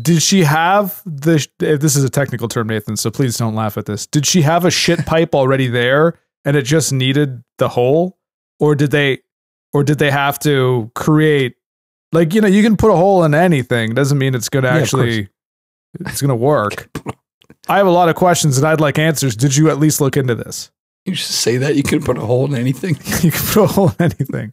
did 0.00 0.22
she 0.22 0.44
have 0.44 1.02
the? 1.04 1.46
If 1.60 1.80
this 1.80 1.96
is 1.96 2.04
a 2.04 2.10
technical 2.10 2.46
term, 2.46 2.68
Nathan, 2.68 2.96
so 2.96 3.10
please 3.10 3.36
don't 3.36 3.56
laugh 3.56 3.76
at 3.76 3.86
this. 3.86 4.06
Did 4.06 4.26
she 4.26 4.42
have 4.42 4.64
a 4.64 4.70
shit 4.70 5.04
pipe 5.06 5.34
already 5.34 5.66
there, 5.66 6.18
and 6.44 6.56
it 6.56 6.62
just 6.62 6.92
needed 6.92 7.42
the 7.58 7.68
hole, 7.68 8.16
or 8.60 8.76
did 8.76 8.92
they, 8.92 9.18
or 9.72 9.82
did 9.82 9.98
they 9.98 10.10
have 10.10 10.38
to 10.40 10.90
create? 10.94 11.56
Like, 12.12 12.34
you 12.34 12.40
know, 12.40 12.48
you 12.48 12.62
can 12.62 12.76
put 12.76 12.90
a 12.92 12.96
hole 12.96 13.24
in 13.24 13.34
anything. 13.34 13.94
Doesn't 13.94 14.18
mean 14.18 14.34
it's 14.34 14.48
going 14.48 14.64
to 14.64 14.68
Yeah, 14.68 14.78
actually, 14.78 15.28
it's 16.00 16.20
going 16.20 16.28
to 16.28 16.34
work. 16.36 16.88
I 17.68 17.76
have 17.76 17.86
a 17.86 17.90
lot 17.90 18.08
of 18.08 18.16
questions 18.16 18.58
and 18.58 18.66
I'd 18.66 18.80
like 18.80 18.98
answers. 18.98 19.36
Did 19.36 19.56
you 19.56 19.70
at 19.70 19.78
least 19.78 20.00
look 20.00 20.16
into 20.16 20.34
this? 20.34 20.72
You 21.04 21.14
just 21.14 21.30
say 21.30 21.56
that 21.56 21.76
you 21.76 21.82
can 21.82 22.02
put 22.02 22.18
a 22.18 22.20
hole 22.20 22.46
in 22.46 22.54
anything. 22.54 22.96
you 23.22 23.30
can 23.30 23.46
put 23.46 23.64
a 23.64 23.66
hole 23.66 23.92
in 23.98 24.04
anything. 24.04 24.52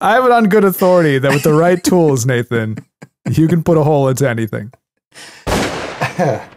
I 0.00 0.12
have 0.14 0.24
it 0.24 0.30
on 0.30 0.44
good 0.44 0.64
authority 0.64 1.18
that 1.18 1.32
with 1.32 1.42
the 1.42 1.54
right 1.54 1.82
tools, 1.82 2.24
Nathan, 2.24 2.76
you 3.30 3.48
can 3.48 3.62
put 3.62 3.76
a 3.76 3.82
hole 3.82 4.08
into 4.08 4.28
anything. 4.28 4.72
yeah, 5.48 6.48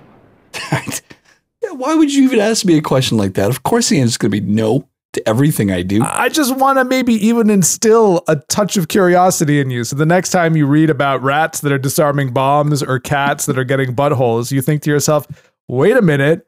why 1.71 1.95
would 1.95 2.13
you 2.13 2.23
even 2.23 2.39
ask 2.39 2.65
me 2.65 2.77
a 2.77 2.81
question 2.81 3.17
like 3.17 3.33
that? 3.33 3.49
Of 3.49 3.63
course, 3.63 3.89
the 3.89 3.99
answer 3.99 4.09
is 4.09 4.17
going 4.17 4.31
to 4.31 4.41
be 4.41 4.45
no 4.47 4.87
to 5.13 5.27
everything 5.27 5.71
I 5.71 5.81
do. 5.81 6.03
I 6.03 6.29
just 6.29 6.55
want 6.55 6.77
to 6.77 6.85
maybe 6.85 7.13
even 7.13 7.49
instill 7.49 8.23
a 8.27 8.37
touch 8.37 8.77
of 8.77 8.87
curiosity 8.87 9.59
in 9.59 9.69
you. 9.69 9.83
So 9.83 9.95
the 9.95 10.05
next 10.05 10.29
time 10.29 10.55
you 10.55 10.65
read 10.65 10.89
about 10.89 11.21
rats 11.21 11.61
that 11.61 11.71
are 11.71 11.77
disarming 11.77 12.31
bombs 12.31 12.81
or 12.81 12.99
cats 12.99 13.45
that 13.47 13.57
are 13.57 13.63
getting 13.63 13.95
buttholes, 13.95 14.51
you 14.51 14.61
think 14.61 14.83
to 14.83 14.89
yourself, 14.89 15.27
wait 15.67 15.97
a 15.97 16.01
minute. 16.01 16.47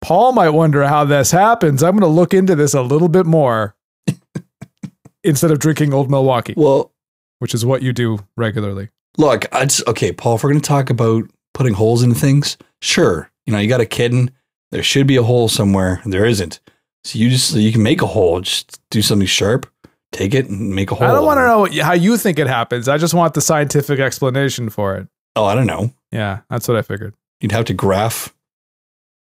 Paul 0.00 0.32
might 0.32 0.50
wonder 0.50 0.86
how 0.86 1.04
this 1.04 1.30
happens. 1.30 1.82
I'm 1.82 1.92
going 1.92 2.02
to 2.02 2.06
look 2.14 2.32
into 2.34 2.54
this 2.54 2.74
a 2.74 2.82
little 2.82 3.08
bit 3.08 3.26
more 3.26 3.74
instead 5.24 5.50
of 5.50 5.58
drinking 5.58 5.92
Old 5.92 6.10
Milwaukee, 6.10 6.54
Well, 6.56 6.92
which 7.40 7.54
is 7.54 7.64
what 7.66 7.82
you 7.82 7.92
do 7.92 8.18
regularly. 8.36 8.88
look, 9.16 9.44
I 9.54 9.64
just, 9.64 9.86
okay, 9.88 10.12
Paul, 10.12 10.36
if 10.36 10.44
we're 10.44 10.50
going 10.50 10.60
to 10.60 10.68
talk 10.68 10.90
about 10.90 11.24
putting 11.54 11.74
holes 11.74 12.02
in 12.02 12.14
things, 12.14 12.56
sure. 12.80 13.30
You 13.46 13.52
know, 13.52 13.58
you 13.58 13.68
got 13.68 13.80
a 13.80 13.86
kitten. 13.86 14.30
There 14.70 14.82
should 14.82 15.06
be 15.06 15.16
a 15.16 15.22
hole 15.22 15.48
somewhere. 15.48 16.00
There 16.04 16.24
isn't. 16.26 16.60
So 17.04 17.18
you 17.18 17.30
just, 17.30 17.54
you 17.54 17.72
can 17.72 17.82
make 17.82 18.02
a 18.02 18.06
hole. 18.06 18.40
Just 18.40 18.80
do 18.90 19.00
something 19.02 19.26
sharp, 19.26 19.66
take 20.12 20.34
it 20.34 20.48
and 20.48 20.74
make 20.74 20.90
a 20.90 20.94
hole. 20.94 21.08
I 21.08 21.12
don't 21.12 21.24
want 21.24 21.38
to 21.38 21.42
know 21.78 21.82
how 21.84 21.94
you 21.94 22.16
think 22.16 22.38
it 22.38 22.46
happens. 22.46 22.88
I 22.88 22.98
just 22.98 23.14
want 23.14 23.34
the 23.34 23.40
scientific 23.40 23.98
explanation 23.98 24.68
for 24.68 24.96
it. 24.96 25.08
Oh, 25.34 25.44
I 25.44 25.54
don't 25.54 25.66
know. 25.66 25.92
Yeah, 26.12 26.40
that's 26.50 26.68
what 26.68 26.76
I 26.76 26.82
figured. 26.82 27.14
You'd 27.40 27.52
have 27.52 27.64
to 27.66 27.74
graph, 27.74 28.34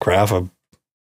graph 0.01 0.31
a 0.31 0.49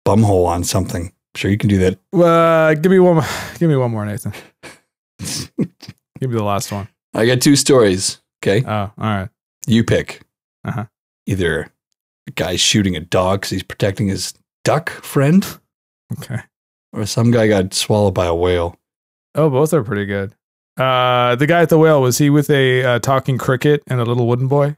bum 0.04 0.22
hole 0.22 0.46
on 0.46 0.64
something. 0.64 1.12
Sure, 1.34 1.50
you 1.50 1.56
can 1.58 1.68
do 1.68 1.78
that. 1.78 1.98
Uh, 2.12 2.74
give 2.74 2.90
me 2.92 2.98
one. 2.98 3.14
more- 3.16 3.24
Give 3.58 3.68
me 3.70 3.76
one 3.76 3.90
more, 3.90 4.04
Nathan. 4.04 4.32
give 5.18 6.30
me 6.30 6.36
the 6.36 6.42
last 6.42 6.72
one. 6.72 6.88
I 7.14 7.26
got 7.26 7.40
two 7.40 7.56
stories. 7.56 8.20
Okay. 8.42 8.64
Oh, 8.66 8.72
all 8.72 8.92
right. 8.98 9.28
You 9.66 9.84
pick. 9.84 10.22
Uh-huh. 10.64 10.86
Either 11.26 11.68
a 12.26 12.30
guy 12.32 12.56
shooting 12.56 12.96
a 12.96 13.00
dog 13.00 13.40
because 13.40 13.50
he's 13.50 13.62
protecting 13.62 14.08
his 14.08 14.34
duck 14.64 14.90
friend, 14.90 15.46
Okay. 16.18 16.40
or 16.92 17.06
some 17.06 17.30
guy 17.30 17.48
got 17.48 17.72
swallowed 17.74 18.14
by 18.14 18.26
a 18.26 18.34
whale. 18.34 18.76
Oh, 19.34 19.48
both 19.50 19.72
are 19.72 19.82
pretty 19.84 20.04
good. 20.06 20.34
Uh, 20.76 21.34
the 21.36 21.46
guy 21.46 21.62
at 21.62 21.68
the 21.68 21.78
whale 21.78 22.00
was 22.02 22.18
he 22.18 22.30
with 22.30 22.48
a 22.50 22.82
uh, 22.84 22.98
talking 22.98 23.38
cricket 23.38 23.82
and 23.88 24.00
a 24.00 24.04
little 24.04 24.26
wooden 24.26 24.48
boy? 24.48 24.76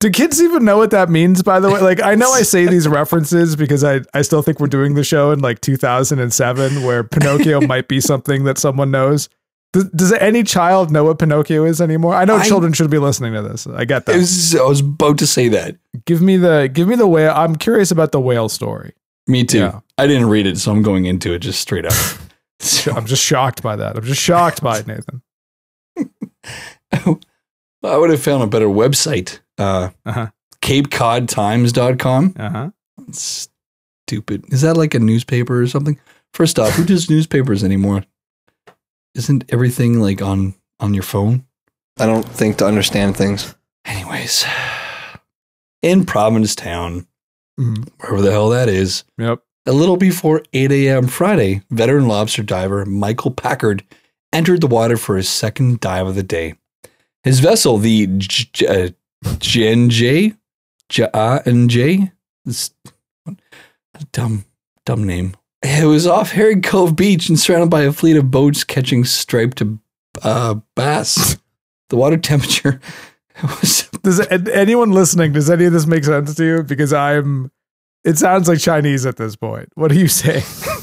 Do 0.00 0.10
kids 0.10 0.42
even 0.42 0.64
know 0.64 0.76
what 0.76 0.90
that 0.90 1.08
means? 1.08 1.42
By 1.42 1.58
the 1.58 1.70
way, 1.70 1.80
like 1.80 2.02
I 2.02 2.14
know 2.14 2.30
I 2.30 2.42
say 2.42 2.66
these 2.70 2.86
references 2.86 3.56
because 3.56 3.82
I 3.82 4.00
I 4.12 4.22
still 4.22 4.42
think 4.42 4.60
we're 4.60 4.66
doing 4.66 4.94
the 4.94 5.04
show 5.04 5.30
in 5.32 5.40
like 5.40 5.60
2007, 5.62 6.82
where 6.82 7.02
Pinocchio 7.02 7.60
might 7.66 7.88
be 7.88 8.00
something 8.00 8.44
that 8.44 8.58
someone 8.58 8.90
knows. 8.90 9.28
Does, 9.72 9.84
does 9.90 10.12
any 10.12 10.42
child 10.42 10.90
know 10.90 11.04
what 11.04 11.18
Pinocchio 11.18 11.64
is 11.64 11.80
anymore? 11.80 12.14
I 12.14 12.24
know 12.24 12.36
I- 12.36 12.46
children 12.46 12.72
should 12.72 12.90
be 12.90 12.98
listening 12.98 13.32
to 13.34 13.42
this. 13.42 13.66
I 13.66 13.84
get 13.84 14.06
that. 14.06 14.16
was, 14.16 14.54
I 14.54 14.62
was 14.62 14.80
about 14.80 15.18
to 15.18 15.26
say 15.26 15.48
that. 15.48 15.76
give 16.04 16.20
me 16.22 16.36
the 16.36 16.70
give 16.72 16.88
me 16.88 16.94
the 16.96 17.06
whale. 17.06 17.32
I'm 17.34 17.56
curious 17.56 17.90
about 17.90 18.12
the 18.12 18.20
whale 18.20 18.48
story. 18.48 18.92
Me 19.26 19.44
too. 19.44 19.58
Yeah. 19.58 19.80
I 19.98 20.06
didn't 20.06 20.28
read 20.28 20.46
it, 20.46 20.58
so 20.58 20.70
I'm 20.72 20.82
going 20.82 21.06
into 21.06 21.32
it 21.32 21.38
just 21.40 21.60
straight 21.60 21.84
up. 21.86 21.92
Sh- 22.60 22.88
I'm 22.88 23.06
just 23.06 23.22
shocked 23.24 23.62
by 23.62 23.76
that. 23.76 23.96
I'm 23.96 24.04
just 24.04 24.20
shocked 24.20 24.62
by 24.62 24.78
it, 24.78 24.86
Nathan. 24.86 25.22
I 27.82 27.96
would 27.96 28.10
have 28.10 28.22
found 28.22 28.42
a 28.42 28.46
better 28.46 28.66
website. 28.66 29.40
Uh, 29.58 29.90
Uh-huh. 30.04 30.26
CapeCodTimes.com. 30.62 32.34
Uh 32.38 32.50
huh. 32.50 32.70
Stupid. 33.12 34.44
Is 34.52 34.62
that 34.62 34.76
like 34.76 34.94
a 34.94 34.98
newspaper 34.98 35.60
or 35.62 35.66
something? 35.66 35.98
First 36.34 36.58
off, 36.58 36.72
who 36.72 36.84
does 36.84 37.08
newspapers 37.10 37.62
anymore? 37.64 38.04
Isn't 39.14 39.44
everything 39.50 40.00
like 40.00 40.20
on 40.22 40.54
on 40.80 40.92
your 40.94 41.02
phone? 41.02 41.46
I 41.98 42.06
don't 42.06 42.26
think 42.28 42.58
to 42.58 42.66
understand 42.66 43.16
things. 43.16 43.54
Anyways, 43.86 44.44
in 45.82 46.04
Provincetown, 46.04 47.06
Mhm. 47.58 47.88
wherever 48.00 48.20
the 48.20 48.32
hell 48.32 48.50
that 48.50 48.68
is, 48.68 49.04
Yep. 49.18 49.40
a 49.64 49.72
little 49.72 49.96
before 49.96 50.42
8 50.52 50.70
a.m. 50.72 51.06
Friday, 51.06 51.62
veteran 51.70 52.06
lobster 52.06 52.42
diver 52.42 52.84
Michael 52.84 53.30
Packard 53.30 53.82
entered 54.32 54.60
the 54.60 54.66
water 54.66 54.96
for 54.98 55.16
his 55.16 55.28
second 55.28 55.80
dive 55.80 56.06
of 56.06 56.14
the 56.16 56.22
day. 56.22 56.54
His 57.22 57.40
vessel, 57.40 57.78
the 57.78 58.06
J- 58.18 58.48
J- 58.52 58.94
J&J, 59.38 60.34
J&J, 60.88 62.12
this 62.44 62.70
dumb, 64.12 64.44
dumb 64.84 65.04
name. 65.04 65.36
It 65.62 65.86
was 65.86 66.06
off 66.06 66.30
Herring 66.32 66.62
Cove 66.62 66.94
Beach 66.94 67.28
and 67.28 67.38
surrounded 67.38 67.70
by 67.70 67.82
a 67.82 67.92
fleet 67.92 68.16
of 68.16 68.30
boats 68.30 68.62
catching 68.62 69.04
striped 69.04 69.62
uh, 70.22 70.54
bass. 70.74 71.36
The 71.88 71.96
water 71.96 72.16
temperature 72.18 72.80
was 73.42 73.88
Does 74.02 74.20
anyone 74.30 74.92
listening? 74.92 75.32
Does 75.32 75.50
any 75.50 75.64
of 75.64 75.72
this 75.72 75.86
make 75.86 76.04
sense 76.04 76.34
to 76.34 76.44
you? 76.44 76.62
Because 76.62 76.92
I'm. 76.92 77.50
It 78.04 78.18
sounds 78.18 78.48
like 78.48 78.60
Chinese 78.60 79.04
at 79.04 79.16
this 79.16 79.34
point. 79.34 79.68
What 79.74 79.90
are 79.90 79.96
you 79.96 80.08
saying? 80.08 80.44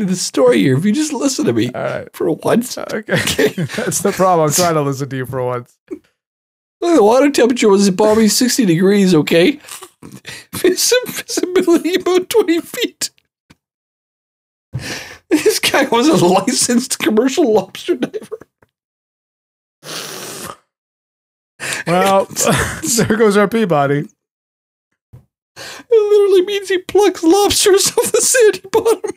into 0.00 0.12
the 0.12 0.16
story 0.16 0.58
here. 0.58 0.76
If 0.76 0.84
you 0.84 0.92
just 0.92 1.12
listen 1.12 1.46
to 1.46 1.52
me 1.52 1.70
right. 1.74 2.08
for 2.14 2.30
once. 2.30 2.76
Uh, 2.76 2.84
okay. 2.92 3.16
That's 3.76 4.00
the 4.00 4.12
problem. 4.12 4.48
I'm 4.48 4.54
trying 4.54 4.74
to 4.74 4.82
listen 4.82 5.08
to 5.08 5.16
you 5.16 5.26
for 5.26 5.42
once. 5.42 5.78
Look, 6.80 6.96
the 6.96 7.02
water 7.02 7.30
temperature 7.30 7.68
was 7.68 7.88
balmy 7.90 8.28
60 8.28 8.66
degrees, 8.66 9.14
okay? 9.14 9.60
Vis- 10.52 10.92
Visibility 11.06 11.94
about 11.94 12.28
20 12.28 12.60
feet. 12.60 13.10
This 15.30 15.58
guy 15.58 15.84
was 15.86 16.08
a 16.08 16.24
licensed 16.24 16.98
commercial 16.98 17.52
lobster 17.52 17.94
diver. 17.94 18.38
Well, 21.86 22.26
there 22.26 23.16
goes 23.16 23.36
our 23.36 23.48
Peabody. 23.48 24.06
It 25.56 25.90
literally 25.90 26.44
means 26.44 26.68
he 26.68 26.78
plucks 26.78 27.22
lobsters 27.22 27.90
off 27.96 28.12
the 28.12 28.20
sandy 28.20 28.68
bottom. 28.70 29.12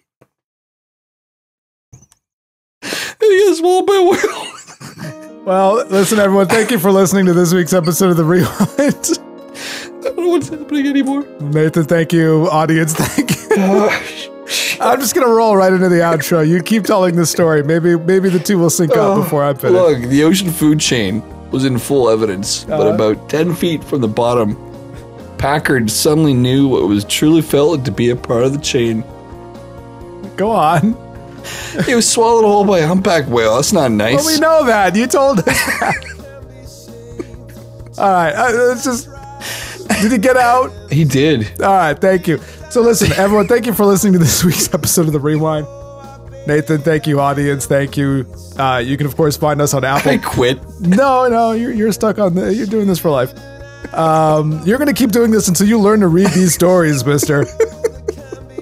And 3.30 3.39
he 3.39 3.46
gets 3.48 3.60
swallowed 3.60 3.86
by 3.86 3.94
a. 3.96 5.44
Well, 5.46 5.86
listen, 5.88 6.20
everyone. 6.20 6.48
Thank 6.48 6.70
you 6.72 6.80
for 6.80 6.92
listening 6.92 7.26
to 7.26 7.34
this 7.34 7.54
week's 7.54 7.74
episode 7.74 8.10
of 8.12 8.18
the 8.18 8.24
Rewind. 8.24 8.50
I 8.60 10.02
don't 10.04 10.18
know 10.18 10.28
what's 10.30 10.50
happening 10.50 10.88
anymore. 10.88 11.24
Nathan, 11.39 11.86
thank 11.86 12.13
you. 12.13 12.48
Audience, 12.52 12.94
thank 12.94 13.32
you. 13.32 13.38
Uh, 13.58 13.89
I'm 14.82 15.00
just 15.00 15.13
gonna 15.15 15.28
roll 15.28 15.56
right 15.58 15.74
into 15.74 15.89
the 15.89 15.98
outro. 15.98 16.48
You 16.48 16.62
keep 16.63 16.84
telling 16.86 17.15
the 17.15 17.26
story. 17.26 17.63
Maybe 17.63 17.98
maybe 17.98 18.30
the 18.30 18.39
two 18.39 18.58
will 18.60 18.70
sync 18.70 18.96
up 18.96 19.24
before 19.24 19.44
I 19.44 19.54
finish. 19.54 19.74
Look, 19.74 20.00
the 20.10 20.24
ocean 20.24 20.50
food 20.52 20.80
chain 20.80 21.22
was 21.52 21.65
in 21.65 21.78
full 21.80 22.10
evidence, 22.10 22.63
but 22.65 22.82
Uh-huh. 22.82 22.94
about 22.94 23.30
10 23.30 23.54
feet 23.56 23.84
from 23.84 24.02
the 24.02 24.08
bottom, 24.08 24.56
Packard 25.38 25.89
suddenly 25.92 26.34
knew 26.34 26.68
what 26.68 26.88
was 26.88 27.04
truly 27.06 27.42
felt 27.42 27.86
to 27.86 27.92
be 27.92 28.10
a 28.12 28.15
part 28.15 28.44
of 28.44 28.54
the 28.54 28.60
chain. 28.60 29.04
Go 30.38 30.52
on. 30.52 30.96
He 31.86 31.96
was 31.96 32.10
swallowed 32.10 32.46
whole 32.46 32.66
by 32.66 32.80
a 32.80 32.88
humpback 32.88 33.28
whale. 33.28 33.56
That's 33.56 33.72
not 33.74 33.92
nice. 33.92 34.16
Well, 34.16 34.26
we 34.26 34.40
know 34.40 34.66
that. 34.66 34.96
You 34.96 35.08
told 35.08 35.40
us 35.40 35.46
that. 35.46 36.06
All 37.98 38.12
right. 38.12 38.34
Uh, 38.34 38.52
let's 38.54 38.84
just. 38.84 39.10
Did 40.02 40.12
he 40.12 40.18
get 40.18 40.38
out? 40.38 40.72
He 40.92 41.04
did. 41.04 41.62
All 41.62 41.68
right. 41.74 42.00
Thank 42.00 42.28
you. 42.28 42.40
So, 42.70 42.82
listen, 42.82 43.12
everyone, 43.14 43.48
thank 43.48 43.66
you 43.66 43.74
for 43.74 43.86
listening 43.86 44.14
to 44.14 44.20
this 44.20 44.44
week's 44.46 44.74
episode 44.74 45.08
of 45.08 45.14
The 45.14 45.20
Rewind. 45.20 45.68
Nathan, 46.48 46.82
thank 46.82 47.06
you. 47.08 47.20
Audience, 47.20 47.66
thank 47.66 47.98
you. 47.98 48.26
Uh, 48.58 48.82
you 48.84 48.98
can, 48.98 49.06
of 49.06 49.16
course, 49.16 49.38
find 49.38 49.62
us 49.62 49.74
on 49.74 49.84
Apple. 49.84 50.12
I 50.12 50.18
quit. 50.18 50.60
No, 50.80 51.28
no, 51.28 51.52
you're, 51.52 51.72
you're 51.72 51.92
stuck 51.92 52.18
on 52.18 52.36
the, 52.36 52.54
you're 52.54 52.66
doing 52.66 52.88
this 52.88 53.00
for 53.00 53.10
life. 53.10 53.34
Um, 53.94 54.62
you're 54.66 54.78
going 54.78 54.88
to 54.88 54.94
keep 54.94 55.12
doing 55.12 55.32
this 55.32 55.48
until 55.48 55.68
you 55.68 55.80
learn 55.80 56.00
to 56.02 56.08
read 56.08 56.30
these 56.30 56.54
stories, 56.54 57.06
mister. 57.06 57.46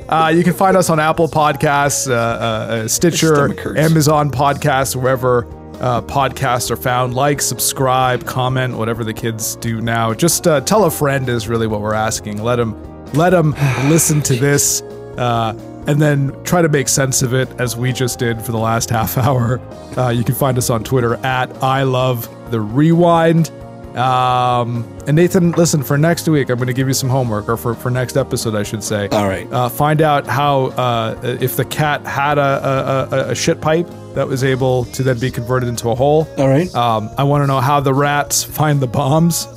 Uh, 0.09 0.31
you 0.33 0.43
can 0.43 0.53
find 0.53 0.77
us 0.77 0.89
on 0.89 0.99
Apple 0.99 1.27
Podcasts, 1.27 2.09
uh, 2.09 2.13
uh, 2.13 2.15
uh, 2.15 2.87
Stitcher. 2.87 3.77
Amazon 3.77 4.31
Podcasts, 4.31 4.95
wherever 4.95 5.45
uh, 5.79 6.01
podcasts 6.01 6.71
are 6.71 6.77
found. 6.77 7.13
Like, 7.13 7.41
subscribe, 7.41 8.25
comment, 8.25 8.77
whatever 8.77 9.03
the 9.03 9.13
kids 9.13 9.55
do 9.57 9.81
now. 9.81 10.13
Just 10.13 10.47
uh, 10.47 10.61
tell 10.61 10.85
a 10.85 10.91
friend 10.91 11.27
is 11.29 11.47
really 11.47 11.67
what 11.67 11.81
we're 11.81 11.93
asking. 11.93 12.41
Let 12.41 12.55
them, 12.55 12.75
let 13.13 13.31
them 13.31 13.51
listen 13.89 14.21
to 14.23 14.35
this, 14.35 14.81
uh, 15.17 15.53
and 15.87 16.01
then 16.01 16.31
try 16.43 16.61
to 16.61 16.69
make 16.69 16.87
sense 16.87 17.21
of 17.21 17.33
it 17.33 17.49
as 17.59 17.77
we 17.77 17.91
just 17.91 18.19
did 18.19 18.41
for 18.41 18.51
the 18.51 18.59
last 18.59 18.89
half 18.97 19.17
hour. 19.17 19.59
Uh, 19.97 20.09
you 20.09 20.23
can 20.23 20.35
find 20.35 20.57
us 20.57 20.69
on 20.69 20.83
Twitter 20.83 21.15
at 21.25 21.51
I 21.63 21.83
love 21.83 22.29
the 22.51 22.61
rewind. 22.61 23.51
Um, 23.97 24.85
and 25.07 25.15
Nathan, 25.15 25.51
listen, 25.53 25.81
for 25.81 25.97
next 25.97 26.29
week, 26.29 26.49
I'm 26.49 26.57
going 26.57 26.67
to 26.67 26.73
give 26.73 26.87
you 26.87 26.93
some 26.93 27.09
homework, 27.09 27.49
or 27.49 27.57
for, 27.57 27.73
for 27.73 27.89
next 27.89 28.15
episode, 28.15 28.55
I 28.55 28.63
should 28.63 28.83
say. 28.83 29.07
All 29.07 29.27
right. 29.27 29.51
Uh, 29.51 29.69
find 29.69 30.01
out 30.01 30.27
how, 30.27 30.67
uh, 30.67 31.19
if 31.41 31.57
the 31.57 31.65
cat 31.65 32.05
had 32.05 32.37
a, 32.37 32.41
a, 32.41 33.15
a, 33.15 33.31
a 33.31 33.35
shit 33.35 33.59
pipe 33.59 33.87
that 34.13 34.27
was 34.27 34.43
able 34.43 34.85
to 34.85 35.03
then 35.03 35.19
be 35.19 35.31
converted 35.31 35.67
into 35.67 35.89
a 35.89 35.95
hole. 35.95 36.27
All 36.37 36.47
right. 36.47 36.73
Um, 36.75 37.09
I 37.17 37.23
want 37.23 37.41
to 37.43 37.47
know 37.47 37.59
how 37.59 37.79
the 37.79 37.93
rats 37.93 38.43
find 38.43 38.79
the 38.79 38.87
bombs. 38.87 39.47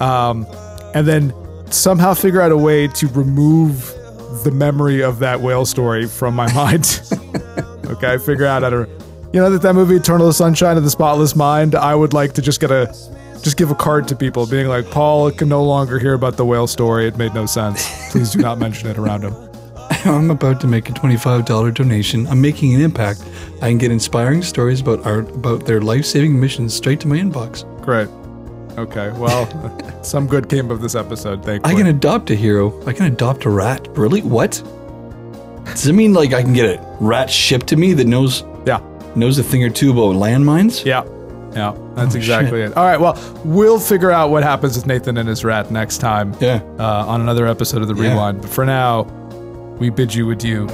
Um, 0.00 0.46
and 0.94 1.06
then 1.06 1.32
somehow 1.70 2.14
figure 2.14 2.40
out 2.40 2.52
a 2.52 2.56
way 2.56 2.88
to 2.88 3.06
remove 3.08 3.92
the 4.42 4.50
memory 4.50 5.02
of 5.02 5.20
that 5.20 5.40
whale 5.40 5.66
story 5.66 6.06
from 6.06 6.34
my 6.34 6.52
mind. 6.54 7.00
okay, 7.86 8.18
figure 8.18 8.46
out 8.46 8.62
how 8.62 8.70
to. 8.70 8.88
You 9.32 9.40
know 9.40 9.50
that 9.50 9.62
that 9.62 9.74
movie 9.74 9.96
Eternal 9.96 10.32
Sunshine 10.32 10.76
of 10.76 10.84
the 10.84 10.90
Spotless 10.90 11.34
Mind. 11.34 11.74
I 11.74 11.94
would 11.94 12.12
like 12.12 12.34
to 12.34 12.42
just 12.42 12.60
get 12.60 12.70
a, 12.70 12.94
just 13.44 13.56
give 13.56 13.70
a 13.70 13.74
card 13.74 14.08
to 14.08 14.16
people, 14.16 14.46
being 14.46 14.66
like, 14.66 14.90
Paul 14.90 15.30
can 15.30 15.48
no 15.48 15.62
longer 15.62 15.98
hear 15.98 16.14
about 16.14 16.36
the 16.36 16.44
whale 16.44 16.66
story. 16.66 17.06
It 17.06 17.16
made 17.18 17.34
no 17.34 17.46
sense. 17.46 17.86
Please 18.10 18.30
do 18.32 18.40
not 18.40 18.58
mention 18.58 18.88
it 18.88 18.98
around 18.98 19.22
him. 19.22 19.34
I'm 20.06 20.30
about 20.30 20.60
to 20.62 20.66
make 20.66 20.88
a 20.88 20.92
$25 20.92 21.74
donation. 21.74 22.26
I'm 22.26 22.40
making 22.40 22.74
an 22.74 22.80
impact. 22.80 23.22
I 23.62 23.68
can 23.68 23.78
get 23.78 23.92
inspiring 23.92 24.42
stories 24.42 24.80
about 24.80 25.04
art 25.06 25.28
about 25.30 25.66
their 25.66 25.80
life-saving 25.82 26.38
missions 26.40 26.74
straight 26.74 27.00
to 27.00 27.06
my 27.08 27.16
inbox. 27.18 27.62
Great. 27.82 28.08
Okay. 28.78 29.10
Well, 29.18 30.02
some 30.02 30.26
good 30.26 30.48
came 30.48 30.70
of 30.70 30.80
this 30.80 30.94
episode. 30.94 31.44
Thank 31.44 31.66
you. 31.66 31.72
I 31.72 31.76
can 31.76 31.86
adopt 31.86 32.30
a 32.30 32.34
hero. 32.34 32.82
I 32.86 32.92
can 32.94 33.06
adopt 33.06 33.44
a 33.44 33.50
rat. 33.50 33.86
Really? 33.96 34.22
What? 34.22 34.62
Does 35.66 35.86
it 35.86 35.92
mean 35.92 36.12
like 36.14 36.32
I 36.32 36.42
can 36.42 36.54
get 36.54 36.78
a 36.78 36.96
rat 37.00 37.30
shipped 37.30 37.66
to 37.68 37.76
me 37.76 37.92
that 37.94 38.06
knows 38.06 38.42
Yeah. 38.66 38.80
knows 39.14 39.38
a 39.38 39.42
thing 39.42 39.62
or 39.64 39.70
two 39.70 39.90
about 39.92 40.16
landmines? 40.16 40.84
Yeah. 40.84 41.04
Yeah, 41.54 41.74
that's 41.94 42.14
Oh, 42.14 42.18
exactly 42.18 42.60
shit. 42.62 42.70
it. 42.72 42.76
All 42.76 42.84
right, 42.84 43.00
well, 43.00 43.16
we'll 43.44 43.78
figure 43.78 44.10
out 44.10 44.30
what 44.30 44.42
happens 44.42 44.76
with 44.76 44.86
Nathan 44.86 45.16
and 45.18 45.28
his 45.28 45.44
rat 45.44 45.70
next 45.70 45.98
time 45.98 46.34
Yeah. 46.40 46.60
uh, 46.78 47.04
on 47.06 47.20
another 47.20 47.46
episode 47.46 47.82
of 47.82 47.88
The 47.88 47.94
Yeah. 47.94 48.10
Rewind. 48.10 48.40
But 48.42 48.50
for 48.50 48.64
now, 48.66 49.02
we 49.78 49.90
bid 49.90 50.14
you 50.14 50.30
adieu. 50.30 50.68